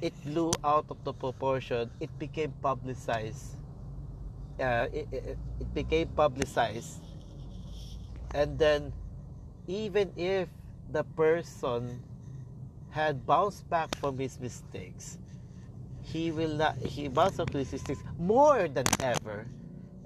it 0.00 0.12
blew 0.24 0.52
out 0.64 0.84
of 0.90 1.02
the 1.04 1.12
proportion. 1.12 1.90
It 2.00 2.10
became 2.18 2.52
publicized. 2.62 3.56
Uh, 4.60 4.88
it, 4.92 5.08
it, 5.12 5.38
it 5.60 5.74
became 5.74 6.08
publicized, 6.08 7.00
and 8.34 8.58
then 8.58 8.92
even 9.66 10.12
if 10.16 10.48
the 10.92 11.04
person 11.16 12.02
had 12.90 13.26
bounced 13.26 13.68
back 13.68 13.94
from 13.96 14.18
his 14.18 14.40
mistakes, 14.40 15.18
he 16.02 16.30
will 16.30 16.56
not. 16.56 16.78
He 16.78 17.08
bounced 17.08 17.38
up 17.40 17.50
to 17.50 17.58
his 17.58 17.72
mistakes 17.72 18.00
more 18.18 18.68
than 18.68 18.86
ever, 19.00 19.46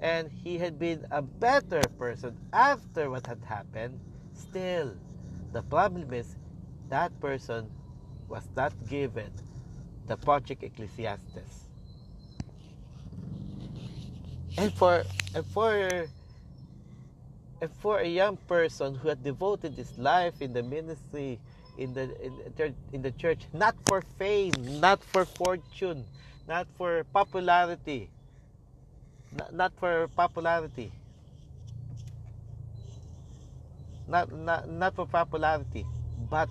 and 0.01 0.31
he 0.31 0.57
had 0.57 0.79
been 0.79 1.05
a 1.11 1.21
better 1.21 1.81
person 1.97 2.35
after 2.51 3.09
what 3.09 3.25
had 3.27 3.43
happened. 3.45 3.99
Still, 4.33 4.95
the 5.53 5.61
problem 5.61 6.11
is 6.13 6.35
that 6.89 7.17
person 7.21 7.69
was 8.27 8.49
not 8.55 8.73
given 8.89 9.31
the 10.07 10.17
project 10.17 10.63
Ecclesiastes. 10.63 11.69
And 14.57 14.73
for 14.73 15.03
and 15.35 15.45
for 15.45 16.07
and 17.61 17.71
for 17.79 17.99
a 17.99 18.07
young 18.07 18.37
person 18.37 18.95
who 18.95 19.09
had 19.09 19.23
devoted 19.23 19.73
his 19.73 19.97
life 19.97 20.41
in 20.41 20.53
the 20.53 20.63
ministry 20.63 21.39
in 21.77 21.93
the 21.93 22.03
in 22.21 22.33
the, 22.57 22.73
in 22.91 23.01
the 23.01 23.11
church 23.11 23.45
not 23.53 23.75
for 23.85 24.01
fame, 24.17 24.79
not 24.79 25.03
for 25.03 25.25
fortune, 25.25 26.05
not 26.47 26.67
for 26.77 27.03
popularity, 27.13 28.09
not, 29.51 29.71
for 29.79 30.07
popularity, 30.15 30.91
not, 34.07 34.31
not 34.31 34.69
not 34.69 34.95
for 34.95 35.05
popularity, 35.05 35.85
but 36.29 36.49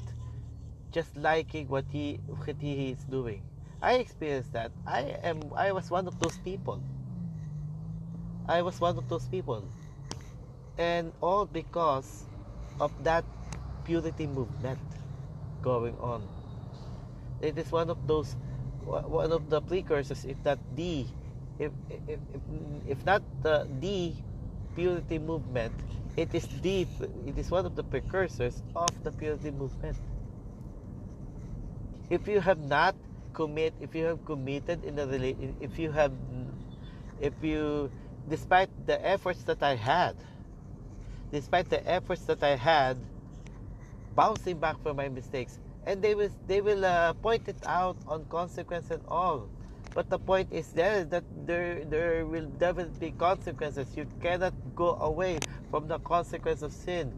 just 0.90 1.16
liking 1.16 1.68
what 1.68 1.84
he 1.90 2.20
what 2.26 2.56
he 2.60 2.90
is 2.90 3.04
doing. 3.04 3.42
I 3.82 3.94
experienced 3.94 4.52
that. 4.52 4.72
I 4.86 5.16
am 5.22 5.40
I 5.56 5.72
was 5.72 5.90
one 5.90 6.06
of 6.06 6.18
those 6.20 6.38
people. 6.38 6.82
I 8.46 8.62
was 8.62 8.80
one 8.80 8.96
of 8.98 9.08
those 9.08 9.28
people. 9.28 9.64
And 10.76 11.12
all 11.20 11.46
because 11.46 12.24
of 12.80 12.92
that 13.04 13.24
purity 13.84 14.26
movement 14.26 14.78
going 15.62 15.96
on. 16.00 16.26
It 17.40 17.56
is 17.56 17.70
one 17.72 17.90
of 17.90 18.06
those 18.06 18.36
one 18.84 19.32
of 19.32 19.48
the 19.50 19.60
precursors 19.60 20.24
if 20.24 20.36
not 20.44 20.58
the 20.74 21.06
if 21.60 21.72
if, 22.08 22.20
if, 22.88 23.06
not 23.06 23.22
the 23.42 23.68
the 23.80 24.12
purity 24.74 25.18
movement 25.18 25.74
it 26.16 26.34
is 26.34 26.48
the 26.64 26.88
it 27.28 27.36
is 27.38 27.50
one 27.50 27.66
of 27.66 27.76
the 27.76 27.84
precursors 27.84 28.62
of 28.74 28.88
the 29.04 29.12
purity 29.12 29.50
movement. 29.50 29.96
If 32.08 32.26
you 32.26 32.40
have 32.40 32.58
not 32.58 32.96
commit 33.34 33.74
if 33.80 33.94
you 33.94 34.04
have 34.06 34.24
committed 34.24 34.82
in 34.84 34.96
relation 34.96 35.54
if 35.60 35.78
you 35.78 35.92
have 35.92 36.12
if 37.20 37.34
you 37.42 37.90
despite 38.28 38.70
the 38.86 38.98
efforts 39.06 39.44
that 39.44 39.62
I 39.62 39.76
had 39.76 40.16
despite 41.30 41.68
the 41.70 41.78
efforts 41.88 42.24
that 42.26 42.42
I 42.42 42.56
had 42.56 42.96
bouncing 44.16 44.58
back 44.58 44.82
from 44.82 44.96
my 44.96 45.08
mistakes 45.08 45.60
and 45.86 46.02
they 46.02 46.14
will 46.14 46.30
they 46.48 46.60
will 46.60 46.84
uh, 46.84 47.12
point 47.14 47.46
it 47.48 47.60
out 47.66 47.96
on 48.08 48.24
consequence 48.26 48.90
and 48.90 49.02
all 49.08 49.48
but 49.94 50.08
the 50.08 50.18
point 50.18 50.48
is 50.52 50.72
there 50.72 51.04
that 51.04 51.24
there 51.46 51.84
there 51.84 52.26
will 52.26 52.46
definitely 52.58 53.10
be 53.10 53.16
consequences 53.16 53.86
you 53.96 54.06
cannot 54.22 54.54
go 54.74 54.94
away 55.00 55.38
from 55.70 55.88
the 55.88 55.98
consequence 56.00 56.62
of 56.62 56.72
sin 56.72 57.12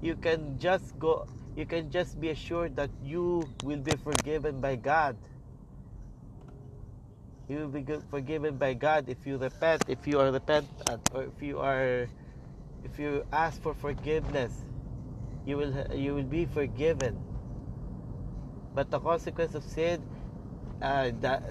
you 0.00 0.14
can 0.16 0.58
just 0.58 0.98
go 0.98 1.26
you 1.58 1.66
can 1.66 1.90
just 1.90 2.20
be 2.20 2.30
assured 2.30 2.76
that 2.76 2.88
you 3.02 3.42
will 3.64 3.82
be 3.82 3.90
forgiven 4.06 4.60
by 4.60 4.76
God. 4.76 5.16
You 7.48 7.66
will 7.66 7.74
be 7.74 7.84
forgiven 8.10 8.56
by 8.56 8.74
God 8.74 9.08
if 9.08 9.26
you 9.26 9.38
repent, 9.38 9.82
if 9.88 10.06
you 10.06 10.20
are 10.20 10.30
repentant, 10.30 10.70
or 11.12 11.24
if 11.24 11.42
you 11.42 11.58
are, 11.58 12.06
if 12.84 12.96
you 12.96 13.26
ask 13.32 13.60
for 13.60 13.74
forgiveness, 13.74 14.52
you 15.44 15.56
will 15.56 15.74
you 15.90 16.14
will 16.14 16.30
be 16.30 16.46
forgiven. 16.46 17.18
But 18.72 18.92
the 18.92 19.00
consequence 19.00 19.56
of 19.56 19.64
sin, 19.64 19.98
uh, 20.80 21.10
that 21.26 21.42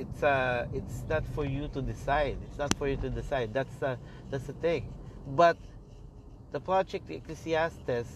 it's 0.00 0.22
uh, 0.24 0.66
it's 0.72 1.04
not 1.08 1.24
for 1.34 1.44
you 1.44 1.68
to 1.68 1.82
decide. 1.82 2.38
It's 2.48 2.58
not 2.58 2.74
for 2.78 2.88
you 2.88 2.96
to 2.98 3.10
decide. 3.10 3.52
That's 3.54 3.82
uh, 3.82 3.96
that's 4.30 4.46
the 4.46 4.54
thing. 4.54 4.88
But 5.26 5.58
the 6.52 6.60
project 6.60 7.10
Ecclesiastes 7.10 8.08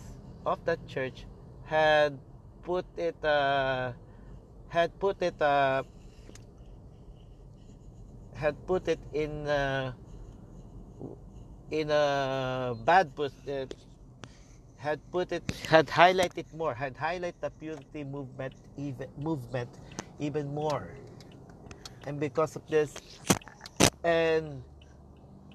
of 0.46 0.64
that 0.64 0.80
church 0.88 1.26
had 1.64 2.18
put 2.64 2.86
it 2.96 3.16
uh, 3.24 3.92
had 4.68 4.98
put 4.98 5.22
it 5.22 5.40
uh, 5.42 5.84
had 8.34 8.56
put 8.66 8.88
it 8.88 9.00
in 9.12 9.46
uh, 9.46 9.92
in 11.70 11.90
a 11.90 12.74
bad 12.84 13.14
pos- 13.14 13.46
uh, 13.48 13.66
had 14.76 15.00
put 15.12 15.32
it 15.32 15.44
had 15.68 15.86
highlighted 15.88 16.46
more 16.54 16.74
had 16.74 16.94
highlighted 16.96 17.40
the 17.40 17.50
purity 17.50 18.04
movement 18.04 18.54
even 18.76 19.08
movement 19.18 19.70
even 20.20 20.54
more 20.54 20.88
and 22.06 22.20
because 22.20 22.56
of 22.56 22.62
this 22.68 22.94
and 24.02 24.62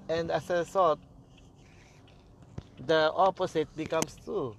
and 0.08 0.30
as 0.30 0.48
a 0.50 0.58
result 0.58 0.98
the 2.86 3.12
opposite 3.14 3.68
becomes 3.76 4.16
true 4.24 4.56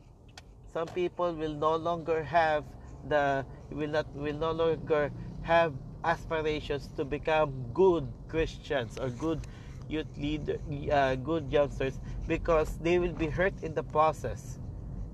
some 0.73 0.87
people 0.87 1.33
will 1.33 1.53
no 1.53 1.75
longer 1.75 2.23
have 2.23 2.63
the 3.07 3.45
will 3.71 3.89
not 3.89 4.07
will 4.15 4.37
no 4.37 4.51
longer 4.51 5.11
have 5.41 5.73
aspirations 6.03 6.87
to 6.97 7.05
become 7.05 7.51
good 7.73 8.07
Christians 8.27 8.97
or 8.97 9.09
good 9.09 9.45
youth 9.87 10.07
leader, 10.17 10.57
uh, 10.91 11.15
good 11.15 11.51
youngsters, 11.51 11.99
because 12.27 12.77
they 12.79 12.97
will 12.99 13.13
be 13.13 13.27
hurt 13.27 13.53
in 13.61 13.73
the 13.73 13.83
process. 13.83 14.59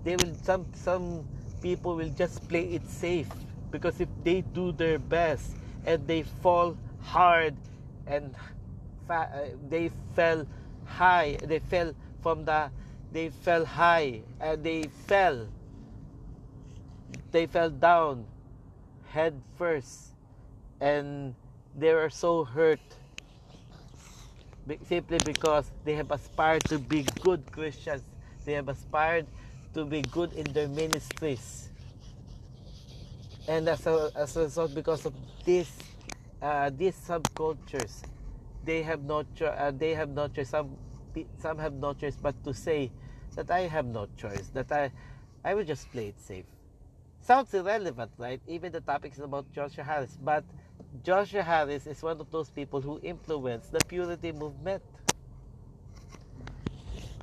They 0.03 0.15
will 0.15 0.35
some 0.43 0.67
some 0.73 1.27
people 1.61 1.95
will 1.95 2.09
just 2.09 2.47
play 2.47 2.69
it 2.77 2.87
safe 2.87 3.27
because 3.71 3.99
if 3.99 4.07
they 4.23 4.41
do 4.41 4.71
their 4.71 4.99
best 4.99 5.55
and 5.87 6.07
they 6.07 6.21
fall 6.21 6.77
hard 7.01 7.55
and 8.05 8.35
fa- 9.07 9.29
uh, 9.33 9.57
they 9.69 9.89
fell 10.15 10.45
high, 10.85 11.37
they 11.43 11.59
fell 11.59 11.95
from 12.21 12.45
the 12.45 12.69
they 13.11 13.29
fell 13.29 13.65
high 13.65 14.21
and 14.39 14.63
they 14.63 14.83
fell 15.07 15.47
they 17.31 17.47
fell 17.47 17.69
down 17.69 18.25
head 19.09 19.41
first 19.57 20.11
and 20.81 21.33
they 21.75 21.93
were 21.93 22.09
so 22.09 22.43
hurt 22.43 22.79
simply 24.83 25.19
because 25.19 25.71
they 25.85 25.93
have 25.93 26.11
aspired 26.11 26.65
to 26.65 26.77
be 26.77 27.07
good 27.21 27.51
Christians. 27.51 28.03
They 28.45 28.53
have 28.53 28.69
aspired 28.69 29.27
to 29.73 29.85
be 29.85 30.01
good 30.01 30.33
in 30.33 30.51
their 30.53 30.67
ministries. 30.67 31.69
And 33.47 33.69
as 33.69 33.85
a, 33.87 34.11
as 34.15 34.35
a 34.35 34.41
result, 34.41 34.75
because 34.75 35.05
of 35.05 35.13
this, 35.45 35.71
uh, 36.41 36.69
these 36.75 36.95
subcultures, 36.95 38.03
they 38.65 38.83
have 38.83 39.03
no 39.03 39.23
uh, 39.41 39.71
they 39.71 39.93
have 39.93 40.09
no 40.09 40.27
choice. 40.27 40.49
Some 40.49 40.75
some 41.39 41.57
have 41.57 41.73
no 41.73 41.93
choice 41.93 42.17
but 42.21 42.35
to 42.43 42.53
say 42.53 42.91
that 43.35 43.49
I 43.49 43.61
have 43.61 43.85
no 43.85 44.07
choice. 44.17 44.49
That 44.53 44.71
I 44.71 44.91
I 45.43 45.53
will 45.55 45.63
just 45.63 45.89
play 45.91 46.07
it 46.09 46.19
safe. 46.19 46.45
Sounds 47.21 47.53
irrelevant, 47.53 48.11
right? 48.17 48.41
Even 48.47 48.71
the 48.71 48.81
topic 48.81 49.13
is 49.13 49.19
about 49.19 49.51
Joshua 49.53 49.83
Harris, 49.83 50.17
but 50.21 50.43
Joshua 51.03 51.41
Harris 51.41 51.87
is 51.87 52.01
one 52.03 52.19
of 52.19 52.29
those 52.31 52.49
people 52.49 52.81
who 52.81 52.99
influenced 53.01 53.71
the 53.71 53.79
purity 53.87 54.31
movement. 54.31 54.83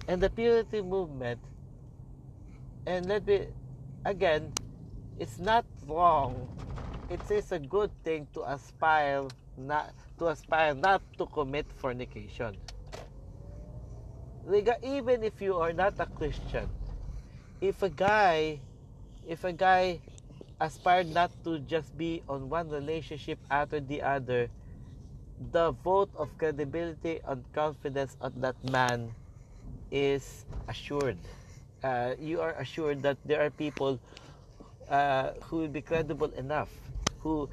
And 0.09 0.23
the 0.23 0.29
purity 0.29 0.83
movement, 0.83 1.41
and 2.87 3.07
let 3.07 3.27
me, 3.27 3.47
again, 4.05 4.53
it's 5.19 5.39
not 5.39 5.65
wrong. 5.87 6.49
It 7.11 7.21
is 7.31 7.53
a 7.53 7.59
good 7.59 7.91
thing 8.03 8.27
to 8.35 8.43
aspire 8.51 9.25
not 9.57 9.95
to 10.19 10.29
aspire 10.29 10.75
not 10.75 11.03
to 11.19 11.27
commit 11.27 11.67
fornication. 11.79 12.57
Even 14.83 15.23
if 15.23 15.41
you 15.41 15.57
are 15.57 15.73
not 15.73 15.95
a 15.99 16.07
Christian, 16.07 16.69
if 17.61 17.83
a 17.83 17.89
guy, 17.89 18.61
if 19.27 19.45
a 19.45 19.53
guy 19.53 20.01
aspired 20.61 21.13
not 21.13 21.31
to 21.45 21.59
just 21.61 21.97
be 21.97 22.23
on 22.29 22.49
one 22.49 22.69
relationship 22.69 23.39
after 23.51 23.81
the 23.81 24.03
other, 24.03 24.49
the 25.53 25.73
vote 25.83 26.11
of 26.17 26.29
credibility 26.39 27.21
and 27.27 27.45
confidence 27.53 28.17
of 28.21 28.41
that 28.41 28.57
man 28.71 29.11
is 29.91 30.45
assured. 30.69 31.19
Uh, 31.83 32.15
you 32.21 32.41
are 32.41 32.53
assured 32.59 33.03
that 33.03 33.17
there 33.25 33.45
are 33.45 33.51
people 33.51 34.01
uh, 34.89 35.33
who 35.45 35.59
will 35.59 35.69
be 35.69 35.81
credible 35.81 36.31
enough, 36.37 36.71
who, 37.21 37.49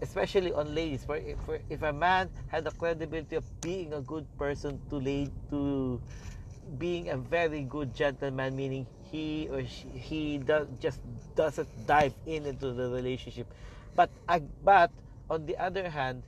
especially 0.00 0.52
on 0.52 0.74
ladies, 0.74 1.04
for 1.04 1.16
if, 1.16 1.38
for 1.46 1.58
if 1.68 1.82
a 1.82 1.92
man 1.92 2.30
had 2.48 2.64
the 2.64 2.70
credibility 2.72 3.36
of 3.36 3.44
being 3.62 3.92
a 3.94 4.00
good 4.00 4.26
person 4.38 4.80
to 4.90 4.96
lead 4.96 5.30
to 5.50 6.00
being 6.78 7.10
a 7.10 7.16
very 7.16 7.62
good 7.62 7.94
gentleman, 7.94 8.56
meaning 8.56 8.86
he 9.10 9.48
or 9.50 9.64
she, 9.66 9.88
he 9.88 10.38
does 10.38 10.66
just 10.80 11.00
doesn't 11.36 11.68
dive 11.86 12.14
in 12.26 12.46
into 12.46 12.72
the 12.72 12.88
relationship. 12.88 13.46
But 13.94 14.10
but 14.64 14.90
on 15.28 15.46
the 15.46 15.56
other 15.58 15.88
hand 15.88 16.22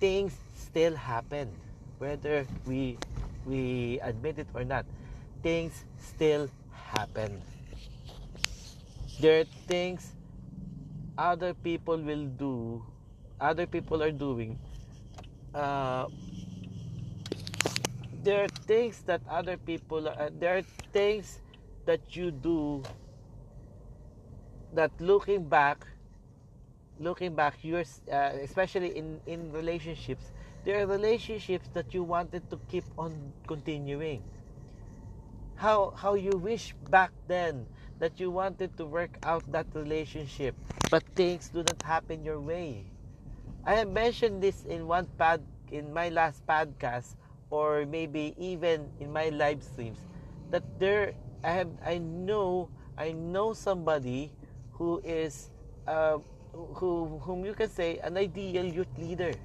things 0.00 0.34
still 0.56 0.96
happen 0.96 1.52
whether 1.98 2.46
we 2.64 2.96
we 3.44 4.00
admit 4.02 4.38
it 4.38 4.48
or 4.54 4.64
not. 4.64 4.86
Things 5.42 5.84
still 6.00 6.48
happen 6.72 7.40
there 9.20 9.40
are 9.40 9.48
things 9.68 10.14
other 11.18 11.52
people 11.54 11.98
will 11.98 12.26
do 12.40 12.82
other 13.40 13.66
people 13.66 14.02
are 14.02 14.12
doing 14.12 14.58
uh, 15.54 16.06
there 18.24 18.44
are 18.44 18.52
things 18.66 19.02
that 19.06 19.20
other 19.28 19.56
people 19.56 20.08
uh, 20.08 20.30
there 20.38 20.58
are 20.58 20.66
things 20.92 21.40
that 21.86 22.00
you 22.16 22.30
do 22.30 22.82
that 24.72 24.90
looking 25.00 25.44
back 25.48 25.86
looking 26.98 27.34
back 27.34 27.56
yours 27.62 28.00
uh, 28.12 28.32
especially 28.42 28.96
in 28.96 29.20
in 29.26 29.52
relationships 29.52 30.32
there 30.64 30.82
are 30.82 30.86
relationships 30.86 31.68
that 31.72 31.94
you 31.94 32.02
wanted 32.02 32.44
to 32.50 32.60
keep 32.68 32.84
on 32.98 33.32
continuing. 33.46 34.20
How 35.56 35.92
how 35.96 36.14
you 36.14 36.36
wish 36.36 36.74
back 36.90 37.12
then 37.26 37.66
that 38.00 38.18
you 38.20 38.30
wanted 38.30 38.74
to 38.76 38.84
work 38.86 39.18
out 39.22 39.44
that 39.52 39.66
relationship 39.74 40.56
but 40.90 41.04
things 41.14 41.50
do 41.50 41.62
not 41.62 41.78
happen 41.82 42.24
your 42.24 42.40
way 42.40 42.84
i 43.64 43.74
have 43.74 43.88
mentioned 43.88 44.42
this 44.42 44.64
in 44.64 44.86
one 44.86 45.06
pad 45.18 45.40
in 45.70 45.92
my 45.92 46.08
last 46.08 46.44
podcast 46.46 47.14
or 47.50 47.86
maybe 47.86 48.34
even 48.38 48.90
in 49.00 49.12
my 49.12 49.28
live 49.30 49.62
streams 49.62 49.98
that 50.50 50.64
there 50.78 51.12
i 51.44 51.50
have 51.50 51.70
i 51.86 51.98
know 51.98 52.68
i 52.98 53.12
know 53.12 53.52
somebody 53.52 54.32
who 54.80 55.00
is 55.04 55.50
uh, 55.86 56.18
who 56.52 57.20
whom 57.24 57.44
you 57.44 57.54
can 57.54 57.68
say 57.68 57.98
an 58.02 58.16
ideal 58.16 58.64
youth 58.64 58.90
leader. 58.98 59.38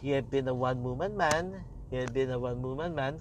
He 0.00 0.10
had 0.10 0.30
been 0.30 0.48
a 0.48 0.54
one-woman 0.54 1.16
man. 1.16 1.64
He 1.90 1.96
had 1.96 2.12
been 2.12 2.30
a 2.30 2.38
one-woman 2.38 2.94
man, 2.94 3.20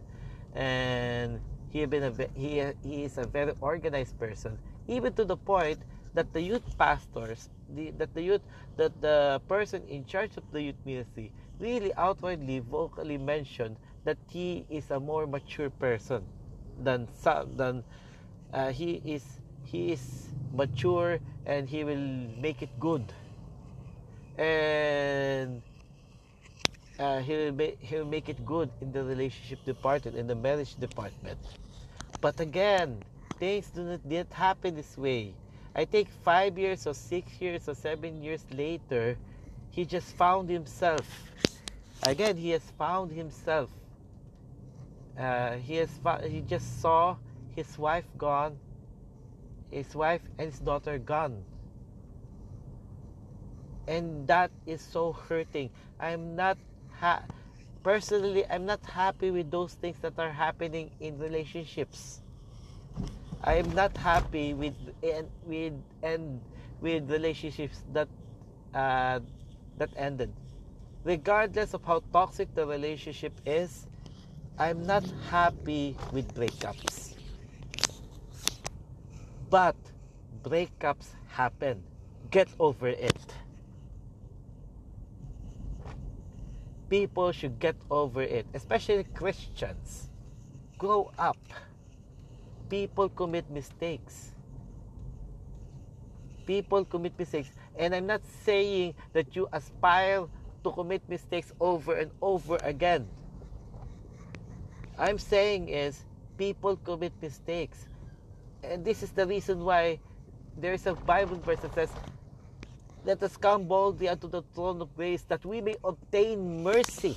and 0.54 1.41
he 1.75 1.81
had 1.81 1.89
been 1.89 2.03
a 2.03 2.13
he 2.39 2.63
he 2.88 3.03
is 3.03 3.17
a 3.17 3.27
very 3.27 3.51
organized 3.59 4.17
person, 4.17 4.57
even 4.88 5.11
to 5.11 5.25
the 5.25 5.35
point 5.35 5.79
that 6.13 6.31
the 6.31 6.39
youth 6.39 6.63
pastors, 6.77 7.49
the, 7.75 7.91
that 7.99 8.13
the 8.13 8.21
youth, 8.21 8.39
that 8.77 8.95
the 9.01 9.41
person 9.49 9.83
in 9.89 10.05
charge 10.05 10.38
of 10.38 10.43
the 10.53 10.61
youth 10.61 10.79
ministry 10.85 11.33
really 11.59 11.93
outwardly, 11.95 12.59
vocally 12.59 13.17
mentioned 13.17 13.75
that 14.05 14.15
he 14.31 14.65
is 14.69 14.89
a 14.89 15.01
more 15.01 15.27
mature 15.27 15.69
person 15.69 16.23
than 16.79 17.09
some 17.11 17.57
than 17.57 17.83
uh, 18.53 18.71
he 18.71 19.01
is 19.03 19.41
he 19.65 19.91
is 19.91 20.31
mature 20.53 21.19
and 21.45 21.67
he 21.67 21.83
will 21.83 22.07
make 22.39 22.61
it 22.61 22.71
good. 22.79 23.03
And 24.38 25.61
uh, 26.99 27.19
he 27.19 27.35
will 27.35 27.51
make 27.51 27.77
he 27.81 27.97
will 27.97 28.07
make 28.07 28.29
it 28.29 28.45
good 28.45 28.71
in 28.79 28.93
the 28.93 29.03
relationship 29.03 29.59
department 29.65 30.15
in 30.15 30.25
the 30.25 30.35
marriage 30.35 30.75
department 30.79 31.38
but 32.21 32.39
again 32.39 33.04
things 33.38 33.71
do 33.71 33.84
not 33.84 34.08
did 34.08 34.28
happen 34.34 34.75
this 34.75 34.97
way 34.97 35.34
i 35.75 35.86
think 35.86 36.10
five 36.10 36.58
years 36.58 36.88
or 36.88 36.93
six 36.93 37.41
years 37.41 37.67
or 37.69 37.75
seven 37.75 38.21
years 38.23 38.45
later 38.51 39.17
he 39.69 39.86
just 39.86 40.15
found 40.15 40.49
himself 40.49 41.34
again 42.04 42.38
he 42.38 42.49
has 42.51 42.71
found 42.71 43.12
himself 43.12 43.69
uh, 45.17 45.56
he 45.58 45.75
has 45.75 45.99
he 46.25 46.41
just 46.41 46.80
saw 46.82 47.17
his 47.49 47.78
wife 47.78 48.10
gone 48.17 48.60
his 49.71 49.95
wife 49.95 50.30
and 50.38 50.47
his 50.51 50.60
daughter 50.60 50.97
gone. 50.97 51.45
And 53.88 54.28
that 54.28 54.51
is 54.65 54.82
so 54.82 55.13
hurting. 55.13 55.71
I'm 55.99 56.36
not 56.36 56.58
ha- 56.99 57.25
personally 57.86 58.43
I'm 58.50 58.65
not 58.65 58.84
happy 58.84 59.30
with 59.30 59.52
those 59.52 59.76
things 59.76 60.00
that 60.02 60.17
are 60.17 60.32
happening 60.32 60.89
in 61.00 61.19
relationships. 61.19 62.19
I 63.43 63.62
am 63.62 63.69
not 63.78 63.95
happy 63.95 64.56
with 64.56 64.74
and 65.04 65.30
with 65.45 65.78
and 66.02 66.41
with 66.82 67.12
relationships 67.12 67.86
that 67.93 68.10
uh, 68.74 69.19
that 69.78 69.91
ended. 69.95 70.34
Regardless 71.04 71.76
of 71.76 71.86
how 71.86 72.02
toxic 72.12 72.50
the 72.56 72.65
relationship 72.65 73.34
is, 73.45 73.86
I'm 74.58 74.82
not 74.88 75.06
happy 75.30 75.95
with 76.12 76.34
breakups. 76.34 77.13
But 79.52 79.78
breakups 80.41 81.13
happen. 81.30 81.84
Get 82.32 82.50
over 82.58 82.88
it. 82.88 83.21
People 86.89 87.32
should 87.32 87.60
get 87.60 87.76
over 87.89 88.21
it, 88.21 88.45
especially 88.54 89.04
Christians. 89.13 90.10
Grow 90.78 91.12
up. 91.17 91.38
People 92.69 93.10
commit 93.10 93.50
mistakes. 93.50 94.32
People 96.45 96.86
commit 96.86 97.13
mistakes. 97.17 97.52
And 97.78 97.95
I'm 97.95 98.06
not 98.06 98.21
saying 98.43 98.95
that 99.13 99.36
you 99.36 99.48
aspire 99.52 100.26
to 100.63 100.71
commit 100.71 101.02
mistakes 101.10 101.52
over 101.60 101.95
and 101.95 102.12
over 102.21 102.58
again. 102.63 103.08
I'm 104.98 105.17
saying 105.17 105.69
is 105.69 106.06
people 106.38 106.78
commit 106.78 107.13
mistakes. 107.21 107.88
And 108.63 108.84
this 108.84 109.04
is 109.04 109.12
the 109.12 109.28
reason 109.28 109.63
why 109.63 110.00
there 110.58 110.74
is 110.74 110.86
a 110.88 110.93
Bible 110.93 111.38
verse 111.38 111.60
that 111.60 111.74
says, 111.74 111.89
Let 113.06 113.22
us 113.22 113.38
come 113.38 113.65
boldly 113.70 114.10
unto 114.10 114.28
the 114.28 114.41
throne 114.58 114.82
of 114.82 114.89
grace 114.96 115.22
that 115.30 115.46
we 115.46 115.62
may 115.62 115.76
obtain 115.84 116.63
mercy. 116.63 117.15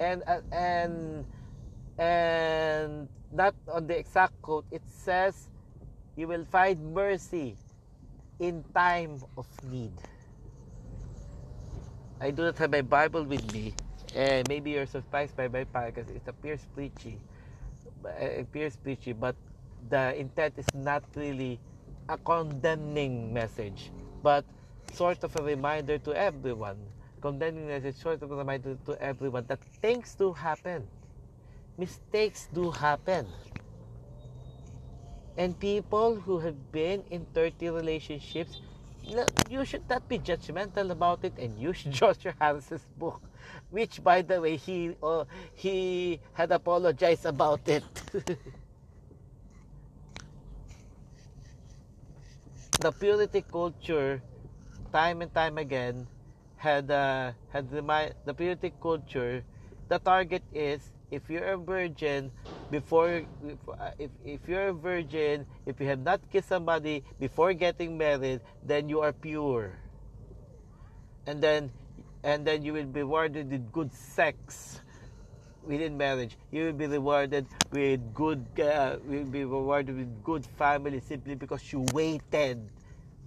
And, 0.00 0.22
uh, 0.26 0.40
and, 0.50 1.26
and 1.98 3.08
not 3.30 3.54
on 3.68 3.86
the 3.86 3.98
exact 3.98 4.40
quote, 4.40 4.64
it 4.70 4.80
says, 4.88 5.50
You 6.16 6.28
will 6.28 6.46
find 6.46 6.94
mercy 6.94 7.56
in 8.38 8.64
time 8.74 9.20
of 9.36 9.46
need. 9.70 9.92
I 12.22 12.30
do 12.30 12.44
not 12.44 12.56
have 12.56 12.70
my 12.72 12.80
Bible 12.80 13.24
with 13.24 13.52
me, 13.52 13.74
and 14.16 14.48
maybe 14.48 14.70
you're 14.72 14.86
surprised 14.86 15.36
by 15.36 15.48
my 15.48 15.64
because 15.64 16.08
it 16.08 16.22
appears 16.26 16.64
preachy. 16.74 17.20
It 18.18 18.48
appears 18.48 18.76
preachy, 18.76 19.12
but 19.12 19.36
the 19.90 20.16
intent 20.16 20.54
is 20.56 20.68
not 20.74 21.04
really 21.14 21.60
a 22.10 22.18
condemning 22.18 23.32
message, 23.32 23.92
but 24.22 24.44
sort 24.92 25.22
of 25.22 25.34
a 25.36 25.42
reminder 25.42 25.96
to 25.98 26.12
everyone. 26.12 26.76
Condemning 27.20 27.68
message, 27.68 27.96
sort 27.96 28.22
of 28.22 28.32
a 28.32 28.36
reminder 28.36 28.76
to 28.86 29.00
everyone 29.00 29.44
that 29.46 29.62
things 29.80 30.14
do 30.16 30.32
happen, 30.32 30.88
mistakes 31.78 32.48
do 32.52 32.70
happen. 32.70 33.26
And 35.36 35.58
people 35.58 36.16
who 36.16 36.38
have 36.40 36.72
been 36.72 37.04
in 37.10 37.24
30 37.32 37.70
relationships, 37.70 38.60
you 39.48 39.64
should 39.64 39.88
not 39.88 40.08
be 40.08 40.18
judgmental 40.18 40.90
about 40.90 41.24
it 41.24 41.32
and 41.38 41.56
you 41.58 41.68
use 41.68 41.84
Joshua 41.90 42.34
Harris's 42.40 42.84
book, 42.98 43.22
which, 43.70 44.02
by 44.02 44.22
the 44.22 44.40
way, 44.40 44.56
he 44.56 44.96
uh, 45.02 45.24
he 45.54 46.20
had 46.32 46.50
apologized 46.50 47.24
about 47.24 47.68
it. 47.68 47.84
the 52.80 52.92
purity 52.92 53.44
culture, 53.44 54.22
time 54.92 55.20
and 55.20 55.32
time 55.34 55.58
again, 55.58 56.08
had 56.56 56.90
uh, 56.90 57.32
had 57.52 57.70
remind 57.72 58.14
the 58.24 58.32
purity 58.32 58.72
culture. 58.80 59.44
The 59.88 59.98
target 59.98 60.42
is 60.52 60.80
if 61.10 61.28
you're 61.28 61.52
a 61.52 61.58
virgin 61.58 62.32
before 62.70 63.26
if, 63.98 64.10
if 64.24 64.40
you're 64.48 64.68
a 64.68 64.72
virgin 64.72 65.44
if 65.66 65.80
you 65.80 65.86
have 65.86 65.98
not 66.00 66.20
kissed 66.30 66.48
somebody 66.48 67.02
before 67.18 67.52
getting 67.52 67.98
married 67.98 68.40
then 68.62 68.88
you 68.88 69.00
are 69.00 69.12
pure 69.12 69.74
and 71.26 71.42
then 71.42 71.72
and 72.22 72.46
then 72.46 72.62
you 72.62 72.72
will 72.72 72.86
be 72.86 73.02
rewarded 73.02 73.50
with 73.50 73.72
good 73.72 73.92
sex 73.92 74.80
within 75.64 75.96
marriage 75.96 76.36
you 76.50 76.64
will 76.64 76.72
be 76.72 76.86
rewarded 76.86 77.46
with 77.70 78.14
good 78.14 78.44
uh, 78.60 78.96
will 79.04 79.24
be 79.24 79.44
rewarded 79.44 79.96
with 79.96 80.24
good 80.24 80.46
family 80.56 81.00
simply 81.00 81.34
because 81.34 81.72
you 81.72 81.80
waited 81.80 82.70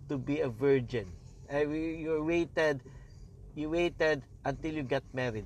to 0.10 0.17
be 0.17 0.39
a 0.41 0.50
virgin 0.50 1.06
uh, 1.54 1.60
you 1.60 2.24
waited 2.24 2.82
you 3.56 3.69
waited 3.69 4.24
until 4.46 4.74
you 4.74 4.84
got 4.84 5.04
married 5.13 5.46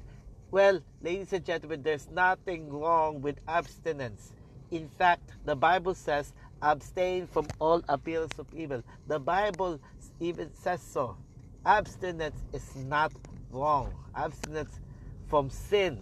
well, 0.50 0.80
ladies 1.02 1.34
and 1.34 1.44
gentlemen, 1.44 1.84
there's 1.84 2.10
nothing 2.10 2.72
wrong 2.72 3.22
with 3.22 3.38
abstinence. 3.50 4.32
In 4.72 4.88
fact, 4.88 5.32
the 5.44 5.58
Bible 5.58 5.94
says, 5.94 6.32
abstain 6.62 7.28
from 7.28 7.48
all 7.60 7.82
appearance 7.90 8.40
of 8.40 8.48
evil. 8.54 8.82
The 9.08 9.20
Bible 9.20 9.82
even 10.22 10.54
says 10.54 10.82
so. 10.82 11.18
Abstinence 11.66 12.46
is 12.54 12.76
not 12.78 13.12
wrong. 13.52 13.94
Abstinence 14.16 14.80
from 15.28 15.50
sin 15.50 16.00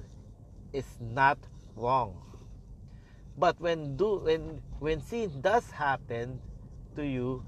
is 0.76 1.00
not 1.00 1.40
wrong. 1.76 2.20
But 3.38 3.60
when 3.60 3.96
do 3.96 4.20
when 4.28 4.62
when 4.80 5.00
sin 5.02 5.32
does 5.42 5.72
happen 5.72 6.40
to 6.96 7.04
you, 7.04 7.44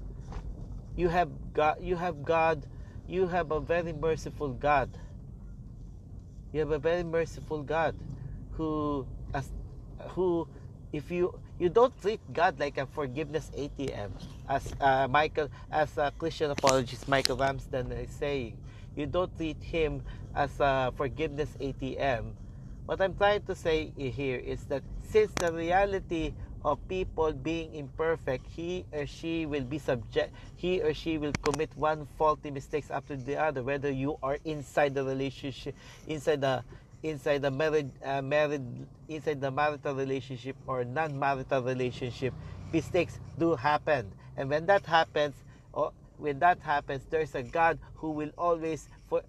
you 0.96 1.08
have 1.08 1.28
God 1.52 1.76
you 1.80 1.96
have 1.96 2.24
God 2.24 2.64
you 3.08 3.28
have 3.28 3.52
a 3.52 3.60
very 3.60 3.92
merciful 3.92 4.52
God. 4.52 4.90
You 6.52 6.60
have 6.60 6.72
a 6.72 6.78
very 6.80 7.04
merciful 7.04 7.62
God 7.62 7.96
who 8.56 9.06
as 9.32 9.52
who 10.16 10.48
if 10.92 11.10
you 11.10 11.32
you 11.58 11.68
don't 11.68 11.92
treat 12.00 12.20
God 12.32 12.60
like 12.60 12.76
a 12.78 12.86
forgiveness 12.86 13.50
ATM 13.56 14.12
as 14.48 14.72
uh, 14.80 15.08
Michael 15.08 15.48
as 15.72 15.96
a 15.98 16.12
Christian 16.16 16.50
apologist 16.50 17.08
Michael 17.08 17.36
Ramsden 17.36 17.92
is 17.92 18.10
saying. 18.10 18.58
You 18.96 19.06
don't 19.06 19.34
treat 19.36 19.62
him 19.62 20.02
as 20.34 20.58
a 20.60 20.92
forgiveness 20.96 21.56
ATM 21.60 22.34
what 22.88 23.02
I'm 23.02 23.12
trying 23.12 23.42
to 23.42 23.54
say 23.54 23.92
here 23.98 24.38
is 24.38 24.64
that 24.72 24.82
since 25.02 25.30
the 25.36 25.52
reality 25.52 26.32
of 26.64 26.80
people 26.88 27.34
being 27.34 27.74
imperfect, 27.74 28.46
he 28.48 28.86
or 28.92 29.04
she 29.04 29.44
will 29.44 29.62
be 29.64 29.78
subject, 29.78 30.32
he 30.56 30.80
or 30.80 30.94
she 30.94 31.18
will 31.18 31.34
commit 31.42 31.68
one 31.76 32.08
faulty 32.16 32.50
mistakes 32.50 32.90
after 32.90 33.14
the 33.14 33.36
other, 33.36 33.62
whether 33.62 33.90
you 33.90 34.16
are 34.22 34.38
inside 34.46 34.94
the 34.94 35.04
relationship, 35.04 35.74
inside 36.06 36.40
the 36.40 36.64
inside 37.02 37.42
the 37.42 37.50
married, 37.50 37.90
uh, 38.02 38.22
married 38.22 38.64
inside 39.06 39.42
the 39.42 39.50
marital 39.50 39.94
relationship 39.94 40.56
or 40.66 40.82
non-marital 40.82 41.62
relationship, 41.62 42.32
mistakes 42.72 43.20
do 43.38 43.54
happen. 43.54 44.10
And 44.34 44.48
when 44.48 44.64
that 44.64 44.86
happens, 44.86 45.34
or 45.74 45.92
when 46.16 46.38
that 46.38 46.58
happens, 46.60 47.04
there's 47.10 47.34
a 47.34 47.42
God 47.42 47.78
who 47.96 48.12
will 48.12 48.30
always, 48.38 48.88
for, 49.08 49.22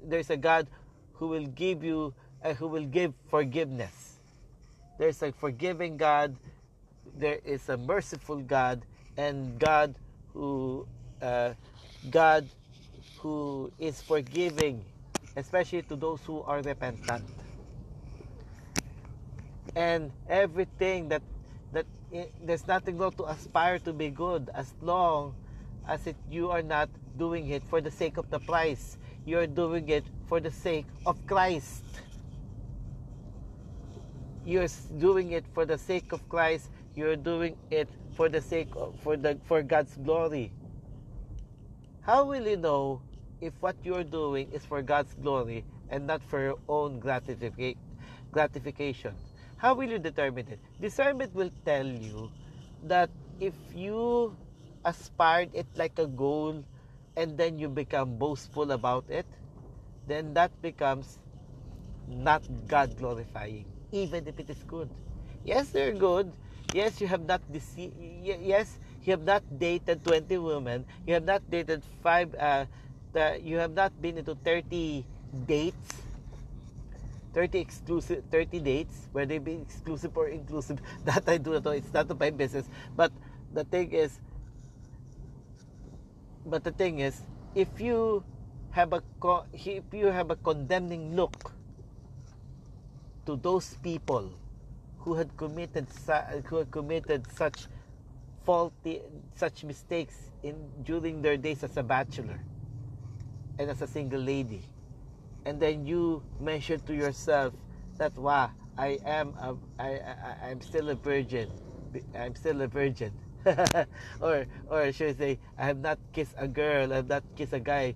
there's 0.00 0.30
a 0.30 0.36
God 0.36 0.68
who 1.14 1.26
will 1.26 1.46
give 1.46 1.82
you, 1.82 2.14
uh, 2.44 2.54
who 2.54 2.68
will 2.68 2.86
give 2.86 3.14
forgiveness. 3.28 4.18
There's 4.98 5.22
a 5.22 5.32
forgiving 5.32 5.96
God 5.96 6.36
there 7.16 7.38
is 7.44 7.68
a 7.68 7.76
merciful 7.76 8.40
God 8.40 8.82
and 9.16 9.58
God 9.58 9.94
who 10.32 10.86
uh, 11.20 11.52
God 12.10 12.48
who 13.18 13.70
is 13.78 14.00
forgiving, 14.02 14.84
especially 15.36 15.82
to 15.82 15.96
those 15.96 16.20
who 16.26 16.42
are 16.42 16.60
repentant. 16.62 17.24
And 19.76 20.10
everything 20.28 21.08
that 21.08 21.22
that 21.72 21.86
it, 22.10 22.32
there's 22.42 22.66
nothing 22.66 22.98
wrong 22.98 23.12
to 23.12 23.24
aspire 23.24 23.78
to 23.80 23.92
be 23.92 24.10
good 24.10 24.50
as 24.54 24.72
long 24.80 25.34
as 25.86 26.06
it 26.06 26.16
you 26.30 26.50
are 26.50 26.62
not 26.62 26.88
doing 27.18 27.48
it 27.48 27.62
for 27.68 27.80
the 27.80 27.90
sake 27.90 28.16
of 28.16 28.30
the 28.30 28.40
price. 28.40 28.96
You 29.24 29.38
are 29.38 29.46
doing 29.46 29.88
it 29.88 30.04
for 30.26 30.40
the 30.40 30.50
sake 30.50 30.86
of 31.06 31.16
Christ. 31.26 31.84
You're 34.44 34.68
doing 34.98 35.32
it 35.32 35.44
for 35.54 35.64
the 35.64 35.78
sake 35.78 36.12
of 36.12 36.28
Christ 36.28 36.68
you're 36.94 37.16
doing 37.16 37.56
it 37.70 37.88
for 38.12 38.28
the 38.28 38.40
sake 38.40 38.68
of 38.76 38.94
for 39.00 39.16
the 39.16 39.38
for 39.48 39.62
God's 39.62 39.96
glory. 39.96 40.52
How 42.02 42.26
will 42.26 42.46
you 42.46 42.56
know 42.56 43.00
if 43.40 43.52
what 43.60 43.76
you're 43.82 44.04
doing 44.04 44.48
is 44.52 44.64
for 44.64 44.82
God's 44.82 45.14
glory 45.22 45.64
and 45.88 46.06
not 46.06 46.22
for 46.22 46.42
your 46.42 46.58
own 46.68 47.00
gratification? 47.00 47.76
How 49.56 49.74
will 49.74 49.88
you 49.88 49.98
determine 49.98 50.46
it? 50.50 50.58
Discernment 50.80 51.34
will 51.34 51.50
tell 51.64 51.86
you 51.86 52.30
that 52.84 53.08
if 53.40 53.54
you 53.74 54.36
aspired 54.84 55.50
it 55.54 55.66
like 55.76 55.98
a 55.98 56.06
goal 56.06 56.64
and 57.16 57.38
then 57.38 57.58
you 57.58 57.68
become 57.68 58.18
boastful 58.18 58.72
about 58.72 59.04
it, 59.08 59.26
then 60.08 60.34
that 60.34 60.50
becomes 60.60 61.18
not 62.08 62.42
God 62.66 62.96
glorifying, 62.98 63.64
even 63.92 64.26
if 64.26 64.40
it 64.40 64.48
is 64.50 64.64
good. 64.66 64.88
Yes, 65.44 65.70
they're 65.70 65.92
good. 65.92 66.32
Yes, 66.72 67.00
you 67.00 67.06
have 67.06 67.22
not 67.28 67.44
deceived. 67.52 67.92
Yes, 68.24 68.80
you 69.04 69.12
have 69.12 69.22
not 69.22 69.44
dated 69.58 70.02
20 70.02 70.38
women. 70.38 70.86
You 71.06 71.14
have 71.14 71.24
not 71.24 71.42
dated 71.50 71.84
five. 72.02 72.34
Uh, 72.34 72.64
the, 73.12 73.38
you 73.44 73.58
have 73.58 73.72
not 73.72 73.92
been 74.00 74.16
into 74.18 74.34
30 74.34 75.04
dates. 75.46 76.02
30 77.32 77.60
exclusive 77.60 78.24
30 78.30 78.60
dates 78.60 79.08
whether 79.12 79.24
they 79.26 79.38
be 79.38 79.54
exclusive 79.54 80.12
or 80.16 80.28
inclusive 80.28 80.76
that 81.04 81.24
i 81.26 81.38
do 81.38 81.56
not 81.56 81.64
know 81.64 81.70
it's 81.70 81.88
not 81.92 82.04
my 82.20 82.28
business 82.28 82.68
but 82.94 83.10
the 83.54 83.64
thing 83.64 83.90
is 83.90 84.20
but 86.44 86.62
the 86.62 86.72
thing 86.72 87.00
is 87.00 87.22
if 87.54 87.80
you 87.80 88.22
have 88.70 88.92
a 88.92 89.02
if 89.54 89.84
you 89.92 90.06
have 90.12 90.30
a 90.30 90.36
condemning 90.36 91.16
look 91.16 91.51
to 93.26 93.36
those 93.36 93.76
people 93.82 94.32
who 94.98 95.14
had 95.14 95.36
committed 95.36 95.86
who 96.46 96.56
had 96.58 96.70
committed 96.70 97.26
such 97.32 97.66
faulty 98.44 99.00
such 99.34 99.64
mistakes 99.64 100.30
in 100.42 100.56
during 100.82 101.22
their 101.22 101.36
days 101.36 101.62
as 101.62 101.76
a 101.76 101.82
bachelor 101.82 102.40
and 103.58 103.70
as 103.70 103.82
a 103.82 103.86
single 103.86 104.20
lady. 104.20 104.62
And 105.44 105.60
then 105.60 105.86
you 105.86 106.22
measure 106.40 106.78
to 106.78 106.94
yourself 106.94 107.54
that 107.98 108.16
wow 108.16 108.50
i 108.78 108.98
am 109.04 109.34
a, 109.38 109.54
I, 109.78 110.00
I 110.00 110.50
i'm 110.50 110.60
still 110.60 110.88
a 110.90 110.94
virgin. 110.94 111.50
I'm 112.14 112.34
still 112.34 112.60
a 112.62 112.68
virgin. 112.68 113.12
Or 114.20 114.46
or 114.70 114.92
should 114.92 115.10
I 115.10 115.14
say 115.14 115.38
I 115.58 115.64
have 115.66 115.78
not 115.78 115.98
kissed 116.12 116.34
a 116.38 116.48
girl, 116.48 116.92
I 116.92 116.96
have 116.96 117.08
not 117.08 117.24
kissed 117.36 117.52
a 117.52 117.60
guy 117.60 117.94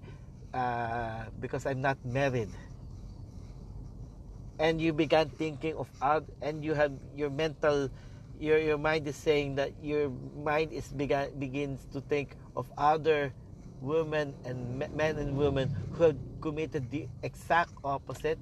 uh, 0.52 1.26
because 1.40 1.66
I'm 1.66 1.80
not 1.80 1.98
married. 2.04 2.50
And 4.58 4.80
you 4.80 4.92
began 4.92 5.28
thinking 5.28 5.76
of 5.76 5.88
other, 6.00 6.26
and 6.40 6.64
you 6.64 6.74
have 6.74 6.92
your 7.14 7.30
mental, 7.30 7.90
your 8.38 8.58
your 8.58 8.78
mind 8.78 9.06
is 9.08 9.16
saying 9.16 9.56
that 9.56 9.72
your 9.82 10.08
mind 10.08 10.72
is 10.72 10.88
began 10.88 11.38
begins 11.38 11.84
to 11.92 12.00
think 12.00 12.36
of 12.56 12.72
other 12.78 13.34
women 13.80 14.34
and 14.44 14.78
men 14.92 15.18
and 15.18 15.36
women 15.36 15.68
who 15.92 16.04
have 16.04 16.18
committed 16.40 16.90
the 16.90 17.08
exact 17.22 17.72
opposite. 17.84 18.38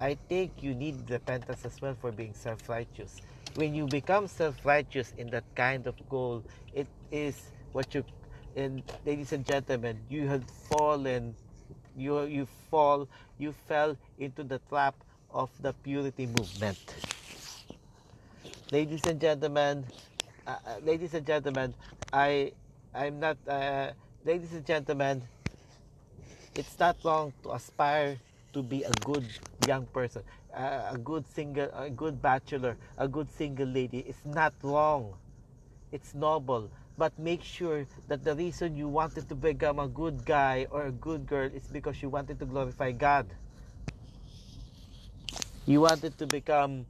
I 0.00 0.16
think 0.28 0.62
you 0.62 0.74
need 0.74 1.10
repentance 1.10 1.64
as 1.64 1.80
well 1.80 1.94
for 1.94 2.12
being 2.12 2.34
self-righteous 2.34 3.20
when 3.54 3.74
you 3.74 3.86
become 3.86 4.26
self-righteous 4.26 5.14
in 5.16 5.30
that 5.30 5.44
kind 5.54 5.86
of 5.86 5.94
goal, 6.08 6.44
it 6.72 6.88
is 7.10 7.38
what 7.72 7.94
you, 7.94 8.04
and 8.56 8.82
ladies 9.04 9.32
and 9.32 9.44
gentlemen, 9.46 10.00
you 10.10 10.26
have 10.26 10.44
fallen, 10.50 11.36
you 11.96 12.22
you 12.24 12.46
fall, 12.70 13.08
you 13.38 13.54
fell 13.66 13.96
into 14.18 14.42
the 14.42 14.58
trap 14.68 14.94
of 15.30 15.50
the 15.62 15.72
purity 15.82 16.26
movement. 16.26 16.78
Ladies 18.70 19.06
and 19.06 19.20
gentlemen, 19.20 19.84
uh, 20.46 20.56
uh 20.66 20.78
ladies 20.82 21.14
and 21.14 21.26
gentlemen, 21.26 21.74
I, 22.12 22.52
I'm 22.94 23.20
not, 23.20 23.36
uh, 23.46 23.90
ladies 24.24 24.52
and 24.52 24.64
gentlemen, 24.66 25.22
it's 26.54 26.78
not 26.78 26.96
wrong 27.04 27.32
to 27.42 27.52
aspire 27.52 28.18
to 28.52 28.62
be 28.62 28.82
a 28.82 28.92
good 29.02 29.26
young 29.66 29.86
person 29.86 30.22
a 30.54 30.96
good 31.02 31.26
single, 31.34 31.68
a 31.74 31.90
good 31.90 32.22
bachelor, 32.22 32.76
a 32.96 33.08
good 33.08 33.30
single 33.30 33.66
lady 33.66 33.98
it's 34.06 34.24
not 34.24 34.54
wrong. 34.62 35.14
It's 35.92 36.14
noble. 36.14 36.70
But 36.96 37.18
make 37.18 37.42
sure 37.42 37.86
that 38.08 38.22
the 38.22 38.34
reason 38.34 38.76
you 38.76 38.88
wanted 38.88 39.28
to 39.28 39.34
become 39.34 39.78
a 39.78 39.88
good 39.88 40.24
guy 40.24 40.66
or 40.70 40.86
a 40.86 40.92
good 40.92 41.26
girl 41.26 41.50
is 41.50 41.66
because 41.66 42.00
you 42.02 42.08
wanted 42.08 42.38
to 42.38 42.46
glorify 42.46 42.92
God. 42.92 43.26
You 45.66 45.80
wanted 45.80 46.16
to 46.18 46.26
become 46.26 46.86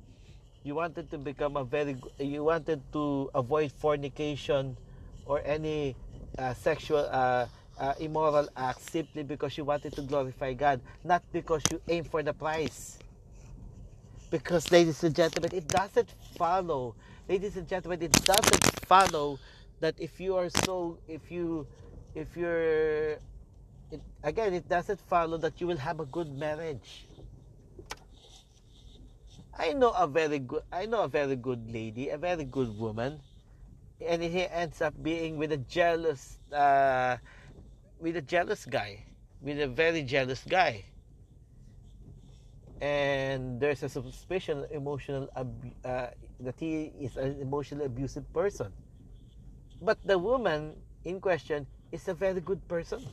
you 0.64 0.74
wanted 0.74 1.10
to 1.10 1.18
become 1.18 1.56
a 1.56 1.64
very 1.64 1.96
you 2.18 2.44
wanted 2.44 2.80
to 2.92 3.30
avoid 3.34 3.72
fornication 3.72 4.76
or 5.26 5.40
any 5.44 5.94
uh, 6.38 6.52
sexual 6.54 7.06
uh, 7.10 7.46
uh, 7.78 7.94
immoral 8.00 8.48
act 8.56 8.80
simply 8.80 9.22
because 9.22 9.56
you 9.56 9.64
wanted 9.64 9.92
to 9.94 10.02
glorify 10.02 10.52
God, 10.52 10.80
not 11.02 11.22
because 11.32 11.62
you 11.70 11.80
aim 11.88 12.04
for 12.04 12.22
the 12.22 12.32
prize. 12.32 12.98
Because, 14.30 14.70
ladies 14.72 15.02
and 15.04 15.14
gentlemen, 15.14 15.50
it 15.54 15.68
doesn't 15.68 16.10
follow. 16.36 16.94
Ladies 17.28 17.56
and 17.56 17.68
gentlemen, 17.68 18.02
it 18.02 18.12
doesn't 18.24 18.64
follow 18.86 19.38
that 19.80 19.94
if 19.98 20.20
you 20.20 20.36
are 20.36 20.48
so, 20.64 20.98
if 21.08 21.30
you, 21.30 21.66
if 22.14 22.36
you're, 22.36 23.18
it, 23.90 24.00
again, 24.22 24.54
it 24.54 24.68
doesn't 24.68 25.00
follow 25.00 25.36
that 25.38 25.60
you 25.60 25.66
will 25.66 25.76
have 25.76 26.00
a 26.00 26.06
good 26.06 26.32
marriage. 26.36 27.06
I 29.56 29.72
know 29.72 29.90
a 29.92 30.06
very 30.06 30.40
good, 30.40 30.62
I 30.72 30.86
know 30.86 31.02
a 31.02 31.08
very 31.08 31.36
good 31.36 31.70
lady, 31.72 32.08
a 32.08 32.18
very 32.18 32.44
good 32.44 32.76
woman, 32.76 33.20
and 34.00 34.22
he 34.22 34.46
ends 34.46 34.82
up 34.82 34.94
being 35.02 35.36
with 35.36 35.52
a 35.52 35.58
jealous, 35.58 36.38
uh, 36.52 37.16
with 38.00 38.16
a 38.16 38.22
jealous 38.22 38.66
guy, 38.66 39.04
with 39.40 39.60
a 39.60 39.68
very 39.68 40.02
jealous 40.02 40.42
guy 40.48 40.84
and 42.80 43.60
there's 43.60 43.82
a 43.82 43.88
suspicion 43.88 44.66
emotional 44.70 45.28
uh, 45.36 45.44
that 46.40 46.54
he 46.58 46.92
is 47.00 47.16
an 47.16 47.40
emotionally 47.40 47.86
abusive 47.86 48.30
person 48.32 48.72
but 49.84 49.98
the 50.04 50.18
woman 50.18 50.74
in 51.04 51.20
question 51.20 51.66
is 51.92 52.08
a 52.08 52.14
very 52.14 52.40
good 52.40 52.66
person. 52.68 53.04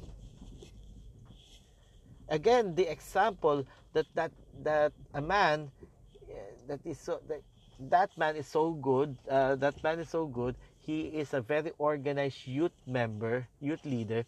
Again 2.29 2.75
the 2.75 2.87
example 2.87 3.67
that 3.93 4.07
that 4.15 4.31
that 4.63 4.93
a 5.13 5.21
man 5.21 5.71
uh, 6.25 6.35
that 6.67 6.79
is 6.85 6.99
so 6.99 7.19
that 7.27 7.43
that 7.91 8.09
man 8.17 8.35
is 8.35 8.47
so 8.47 8.71
good 8.71 9.17
uh, 9.29 9.55
that 9.55 9.75
man 9.83 9.99
is 9.99 10.07
so 10.07 10.25
good 10.25 10.55
he 10.79 11.11
is 11.11 11.33
a 11.33 11.41
very 11.41 11.71
organized 11.77 12.47
youth 12.47 12.75
member 12.87 13.47
youth 13.59 13.83
leader 13.83 14.23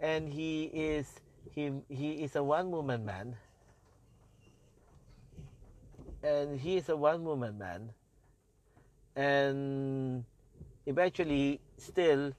and 0.00 0.32
he 0.32 0.64
is 0.72 1.20
he 1.50 1.70
he 1.88 2.22
is 2.22 2.36
a 2.36 2.42
one 2.42 2.70
woman 2.70 3.04
man. 3.04 3.36
And 6.22 6.60
he 6.60 6.76
is 6.76 6.88
a 6.88 6.96
one 6.96 7.24
woman 7.24 7.58
man. 7.58 7.90
And 9.16 10.24
eventually 10.86 11.60
still 11.76 12.32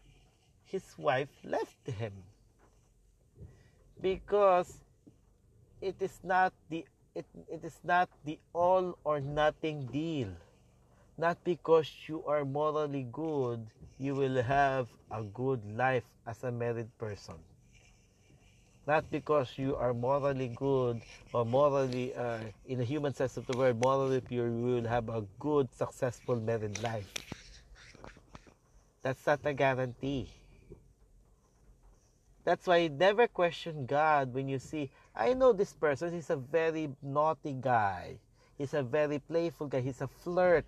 his 0.66 0.84
wife 0.98 1.30
left 1.44 1.88
him. 1.88 2.14
Because 4.02 4.80
it 5.82 5.96
is 6.00 6.20
not 6.24 6.54
the 6.70 6.86
it, 7.16 7.26
it 7.48 7.64
is 7.64 7.80
not 7.84 8.10
the 8.26 8.40
all 8.54 8.98
or 9.04 9.20
nothing 9.20 9.86
deal. 9.88 10.30
Not 11.18 11.38
because 11.44 11.88
you 12.08 12.24
are 12.26 12.44
morally 12.44 13.06
good 13.12 13.68
you 14.04 14.16
will 14.16 14.42
have 14.42 14.88
a 15.12 15.24
good 15.24 15.62
life 15.78 16.04
as 16.28 16.44
a 16.44 16.52
married 16.52 16.90
person. 16.98 17.36
Not 18.86 19.10
because 19.10 19.58
you 19.58 19.78
are 19.78 19.94
morally 19.94 20.52
good 20.56 21.02
or 21.32 21.46
morally, 21.46 22.14
uh, 22.14 22.40
in 22.68 22.82
a 22.82 22.84
human 22.84 23.14
sense 23.14 23.38
of 23.38 23.48
the 23.48 23.58
word, 23.58 23.80
morally 23.80 24.20
pure, 24.20 24.48
you 24.50 24.76
will 24.76 24.90
have 24.90 25.08
a 25.08 25.24
good, 25.40 25.74
successful 25.74 26.36
married 26.36 26.84
life. 26.84 27.08
That's 29.04 29.28
not 29.28 29.42
a 29.44 29.54
guarantee. 29.54 30.30
That's 32.46 32.68
why 32.68 32.78
you 32.78 32.90
never 32.90 33.28
question 33.28 33.86
God 33.86 34.34
when 34.34 34.50
you 34.50 34.60
see, 34.60 34.90
I 35.16 35.34
know 35.34 35.54
this 35.54 35.74
person, 35.74 36.14
he's 36.14 36.30
a 36.30 36.36
very 36.36 36.90
naughty 37.02 37.54
guy. 37.54 38.18
He's 38.58 38.74
a 38.74 38.84
very 38.84 39.20
playful 39.20 39.68
guy. 39.68 39.82
He's 39.82 40.02
a 40.02 40.08
flirt. 40.08 40.66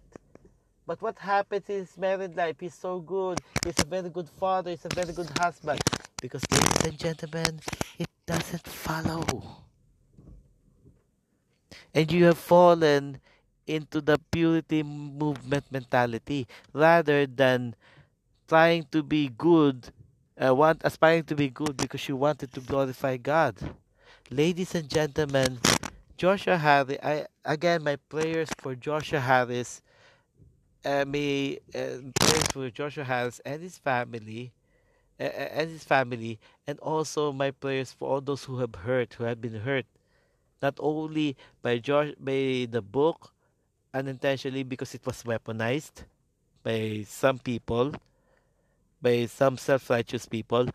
But 0.87 1.01
what 1.01 1.17
happens 1.17 1.63
in 1.67 1.79
his 1.79 1.97
married 1.97 2.35
life? 2.35 2.57
He's 2.59 2.75
so 2.75 2.99
good. 2.99 3.41
He's 3.63 3.79
a 3.79 3.85
very 3.85 4.09
good 4.09 4.29
father. 4.29 4.71
He's 4.71 4.85
a 4.85 4.93
very 4.93 5.13
good 5.13 5.29
husband. 5.37 5.81
Because, 6.21 6.43
ladies 6.51 6.85
and 6.85 6.99
gentlemen, 6.99 7.59
it 7.97 8.09
doesn't 8.25 8.67
follow. 8.67 9.23
And 11.93 12.11
you 12.11 12.25
have 12.25 12.37
fallen 12.37 13.19
into 13.67 13.99
the 14.01 14.19
purity 14.31 14.83
movement 14.83 15.65
mentality 15.71 16.47
rather 16.73 17.25
than 17.25 17.75
trying 18.47 18.85
to 18.91 19.03
be 19.03 19.29
good, 19.29 19.89
uh, 20.41 20.53
want 20.53 20.81
aspiring 20.83 21.23
to 21.23 21.35
be 21.35 21.49
good 21.49 21.77
because 21.77 22.07
you 22.07 22.15
wanted 22.15 22.53
to 22.53 22.61
glorify 22.61 23.17
God. 23.17 23.55
Ladies 24.29 24.75
and 24.75 24.89
gentlemen, 24.89 25.59
Joshua 26.17 26.57
Harris, 26.57 26.97
I 27.03 27.25
again 27.43 27.83
my 27.83 27.95
prayers 27.95 28.49
for 28.59 28.75
Joshua 28.75 29.19
Harris, 29.19 29.81
uh, 30.83 31.05
may 31.07 31.59
uh, 31.73 32.01
prayers 32.13 32.47
for 32.51 32.69
Joshua 32.69 33.03
Harris 33.03 33.41
and 33.45 33.61
his 33.61 33.77
family 33.77 34.51
and 35.17 35.69
his 35.69 35.83
family, 35.83 36.39
and 36.67 36.77
also 36.79 37.31
my 37.31 37.51
prayers 37.51 37.91
for 37.93 38.09
all 38.09 38.21
those 38.21 38.43
who 38.43 38.59
have 38.59 38.75
hurt, 38.75 39.13
who 39.13 39.23
have 39.23 39.39
been 39.39 39.61
hurt, 39.61 39.85
not 40.61 40.75
only 40.79 41.37
by 41.61 41.77
Josh, 41.77 42.11
by 42.19 42.67
the 42.69 42.81
book, 42.81 43.31
unintentionally 43.93 44.63
because 44.63 44.93
it 44.93 45.05
was 45.05 45.23
weaponized 45.23 46.03
by 46.63 47.05
some 47.07 47.39
people, 47.39 47.93
by 49.01 49.25
some 49.25 49.57
self-righteous 49.57 50.25
people, 50.25 50.67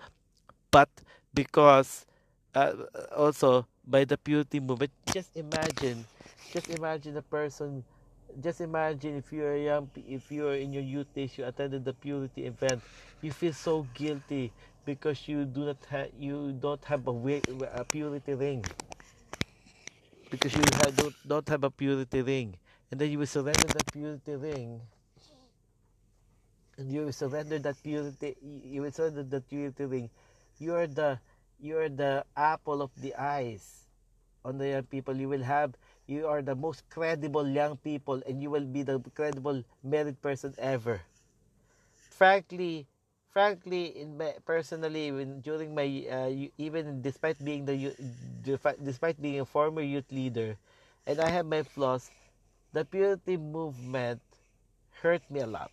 but 0.70 0.88
because 1.34 2.06
uh, 2.54 2.72
also 3.16 3.66
by 3.86 4.04
the 4.04 4.16
purity 4.18 4.60
movement. 4.60 4.92
Just 5.12 5.36
imagine, 5.36 6.04
just 6.52 6.70
imagine 6.70 7.16
a 7.16 7.22
person 7.22 7.84
just 8.42 8.60
imagine 8.60 9.16
if 9.16 9.32
you're 9.32 9.56
young, 9.56 9.90
if 9.96 10.30
you're 10.30 10.54
in 10.54 10.72
your 10.72 10.82
youth 10.82 11.12
days, 11.14 11.36
you 11.36 11.44
attended 11.44 11.84
the 11.84 11.92
purity 11.92 12.46
event, 12.46 12.80
you 13.22 13.32
feel 13.32 13.52
so 13.52 13.86
guilty 13.94 14.52
because 14.84 15.26
you 15.28 15.44
do 15.44 15.66
not 15.66 15.78
have, 15.88 16.08
you 16.18 16.52
don't 16.60 16.84
have 16.84 17.06
a, 17.08 17.40
a 17.74 17.84
purity 17.84 18.34
ring, 18.34 18.64
because 20.30 20.54
you 20.54 20.62
have, 20.74 20.96
don't 20.96 21.14
don't 21.26 21.48
have 21.48 21.64
a 21.64 21.70
purity 21.70 22.22
ring, 22.22 22.54
and 22.90 23.00
then 23.00 23.10
you 23.10 23.18
will 23.18 23.26
surrender 23.26 23.66
the 23.66 23.84
purity 23.92 24.36
ring, 24.36 24.80
you 26.84 27.12
surrender 27.12 27.58
that 27.58 27.82
purity, 27.82 28.36
you 28.42 28.82
will 28.82 28.90
surrender 28.92 29.22
that 29.24 29.48
purity 29.48 29.84
ring. 29.84 30.10
You 30.58 30.74
are 30.74 30.86
the 30.86 31.18
you 31.60 31.76
are 31.78 31.88
the 31.88 32.24
apple 32.36 32.82
of 32.82 32.90
the 32.96 33.14
eyes 33.14 33.86
on 34.44 34.58
the 34.58 34.68
young 34.68 34.84
people. 34.84 35.16
You 35.16 35.28
will 35.28 35.42
have 35.44 35.74
you 36.06 36.26
are 36.26 36.42
the 36.42 36.54
most 36.56 36.88
credible 36.90 37.46
young 37.48 37.76
people 37.76 38.22
and 38.26 38.42
you 38.42 38.50
will 38.50 38.66
be 38.66 38.82
the 38.82 39.00
credible 39.14 39.64
married 39.82 40.20
person 40.22 40.54
ever. 40.58 41.02
Frankly, 42.10 42.86
frankly, 43.30 43.98
in 44.00 44.16
my, 44.18 44.34
personally, 44.44 45.10
when 45.12 45.40
during 45.40 45.74
my 45.74 45.86
uh, 46.10 46.30
even 46.58 47.00
despite 47.02 47.42
being 47.44 47.64
the 47.64 47.94
despite 48.82 49.20
being 49.20 49.40
a 49.40 49.44
former 49.46 49.82
youth 49.82 50.10
leader, 50.10 50.56
and 51.06 51.20
I 51.20 51.28
have 51.30 51.46
my 51.46 51.62
flaws, 51.62 52.10
the 52.72 52.84
purity 52.84 53.36
movement 53.36 54.20
hurt 55.02 55.22
me 55.30 55.40
a 55.40 55.46
lot. 55.46 55.72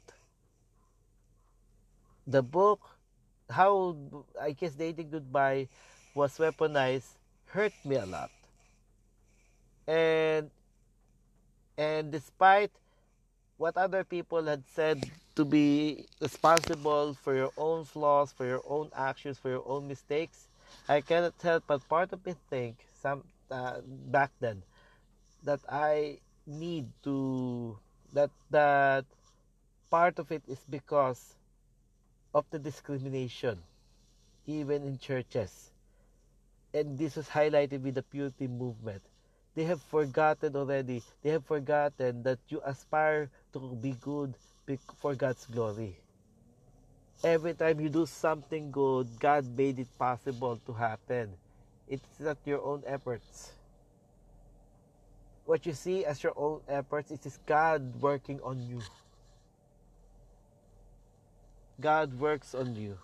The 2.28 2.44
book, 2.44 3.00
how 3.50 3.98
I 4.40 4.54
Kissed 4.54 4.78
Dating 4.78 5.10
Goodbye 5.10 5.70
was 6.14 6.38
weaponized, 6.38 7.18
hurt 7.46 7.74
me 7.86 7.96
a 7.96 8.06
lot. 8.06 8.32
And 9.88 10.52
and 11.78 12.12
despite 12.12 12.72
what 13.58 13.78
other 13.78 14.04
people 14.04 14.46
had 14.46 14.68
said 14.68 15.12
to 15.36 15.46
be 15.46 16.08
responsible 16.22 17.14
for 17.14 17.36
your 17.36 17.54
own 17.58 17.86
flaws, 17.86 18.34
for 18.34 18.46
your 18.46 18.64
own 18.66 18.92
actions, 18.96 19.40
for 19.40 19.50
your 19.50 19.68
own 19.68 19.88
mistakes, 19.88 20.50
I 20.90 21.02
cannot 21.02 21.42
help 21.42 21.66
but 21.68 21.88
part 21.90 22.14
of 22.14 22.26
me 22.26 22.36
think 22.50 22.86
some 22.94 23.26
uh, 23.52 23.82
back 23.86 24.32
then 24.40 24.64
that 25.44 25.62
I 25.70 26.20
need 26.48 26.92
to 27.04 27.80
that 28.14 28.32
that 28.52 29.06
part 29.92 30.20
of 30.20 30.32
it 30.32 30.44
is 30.48 30.66
because 30.70 31.37
of 32.34 32.46
the 32.52 32.60
discrimination 32.60 33.60
even 34.48 34.84
in 34.84 34.98
churches. 34.98 35.72
And 36.74 36.98
this 36.98 37.16
was 37.16 37.28
highlighted 37.28 37.82
with 37.82 37.96
the 37.96 38.04
purity 38.04 38.48
movement. 38.48 39.02
They 39.56 39.64
have 39.66 39.82
forgotten 39.82 40.56
already 40.56 41.02
they 41.24 41.32
have 41.32 41.46
forgotten 41.46 42.24
that 42.24 42.40
you 42.48 42.62
aspire 42.66 43.30
to 43.54 43.60
be 43.82 43.96
good 44.02 44.34
for 45.02 45.16
God's 45.16 45.46
glory. 45.46 45.98
Every 47.24 47.54
time 47.56 47.80
you 47.80 47.90
do 47.90 48.06
something 48.06 48.72
good 48.72 49.08
God 49.20 49.46
made 49.58 49.80
it 49.80 49.88
possible 49.98 50.60
to 50.66 50.74
happen. 50.74 51.34
It's 51.88 52.20
not 52.20 52.38
your 52.46 52.62
own 52.64 52.84
efforts. 52.86 53.54
What 55.46 55.66
you 55.66 55.74
see 55.74 56.06
as 56.06 56.22
your 56.22 56.34
own 56.36 56.62
efforts, 56.68 57.10
it 57.10 57.26
is 57.26 57.40
God 57.46 58.02
working 58.02 58.40
on 58.44 58.60
you. 58.62 58.82
God 61.80 62.14
works 62.20 62.56
on 62.56 62.76
you. 62.76 62.98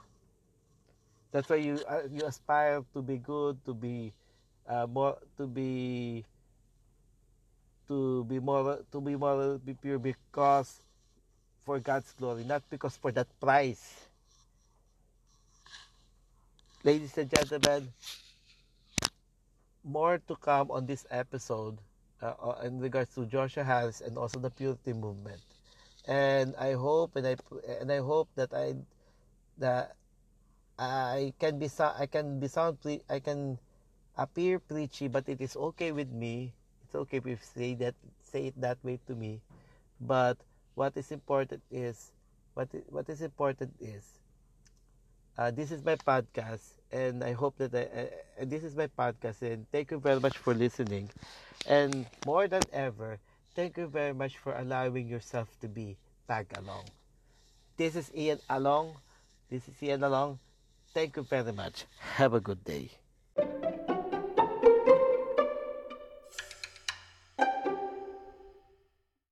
That's 1.32 1.50
why 1.50 1.58
you 1.58 1.82
uh, 1.88 2.06
you 2.10 2.26
aspire 2.26 2.84
to 2.94 3.02
be 3.02 3.18
good, 3.18 3.58
to 3.66 3.74
be 3.74 4.14
uh, 4.70 4.86
more, 4.86 5.18
to 5.38 5.48
be 5.48 6.26
to 7.88 8.24
be 8.26 8.40
more, 8.40 8.80
to 8.92 9.02
be 9.02 9.16
more, 9.16 9.58
be 9.58 9.74
pure 9.74 10.00
because 10.00 10.82
for 11.66 11.80
God's 11.80 12.12
glory, 12.14 12.44
not 12.44 12.64
because 12.70 12.98
for 12.98 13.12
that 13.12 13.28
price. 13.40 14.08
Ladies 16.84 17.18
and 17.18 17.30
gentlemen, 17.30 17.88
more 19.84 20.18
to 20.28 20.36
come 20.36 20.72
on 20.72 20.86
this 20.86 21.06
episode 21.10 21.78
uh, 22.22 22.34
uh, 22.42 22.62
in 22.64 22.80
regards 22.80 23.14
to 23.16 23.26
Joshua 23.26 23.64
Harris 23.64 24.02
and 24.02 24.18
also 24.18 24.40
the 24.40 24.50
purity 24.50 24.94
movement. 24.94 25.42
And 26.06 26.56
I 26.58 26.74
hope 26.74 27.16
and 27.16 27.28
I 27.28 27.36
and 27.80 27.92
I 27.92 28.00
hope 28.00 28.30
that 28.36 28.54
I 28.54 28.76
that 29.58 29.96
I 30.78 31.34
can 31.40 31.60
be 31.60 31.70
I 31.80 32.06
can 32.08 32.40
be 32.40 32.48
sound 32.48 32.78
I 33.10 33.20
can 33.20 33.60
appear 34.18 34.60
preachy, 34.60 35.08
but 35.08 35.28
it 35.30 35.42
is 35.42 35.56
okay 35.56 35.92
with 35.92 36.12
me. 36.12 36.54
It's 36.84 36.96
okay 36.96 37.18
if 37.18 37.26
you 37.26 37.38
say 37.42 37.74
that 37.76 37.96
say 38.22 38.48
it 38.48 38.60
that 38.60 38.78
way 38.84 39.00
to 39.08 39.16
me. 39.16 39.40
But 40.02 40.38
what 40.76 40.98
is 40.98 41.12
important 41.12 41.62
is 41.72 42.12
what 42.54 42.68
what 42.90 43.08
is 43.10 43.22
important 43.22 43.74
is 43.80 44.20
uh, 45.38 45.52
this 45.52 45.72
is 45.72 45.84
my 45.84 45.96
podcast 45.96 46.78
and 46.92 47.24
I 47.24 47.34
hope 47.34 47.58
that 47.58 47.74
I, 47.74 48.42
uh, 48.42 48.46
this 48.46 48.64
is 48.64 48.76
my 48.76 48.88
podcast 48.88 49.42
and 49.42 49.66
thank 49.72 49.92
you 49.92 50.00
very 50.00 50.20
much 50.20 50.38
for 50.38 50.54
listening 50.54 51.10
and 51.66 52.06
more 52.26 52.48
than 52.48 52.62
ever 52.72 53.20
thank 53.56 53.78
you 53.78 53.88
very 53.88 54.14
much 54.14 54.38
for 54.38 54.54
allowing 54.56 55.08
yourself 55.08 55.48
to 55.62 55.68
be 55.68 55.98
tag 56.28 56.48
along. 56.58 56.86
This 57.78 57.96
is 57.96 58.12
Ian 58.16 58.40
Along. 58.50 58.96
This 59.50 59.68
is 59.68 59.82
Ian 59.82 60.04
Along. 60.04 60.40
Thank 60.94 61.18
you 61.18 61.24
very 61.24 61.52
much. 61.52 61.86
Have 62.18 62.34
a 62.34 62.40
good 62.40 62.64
day 62.64 62.92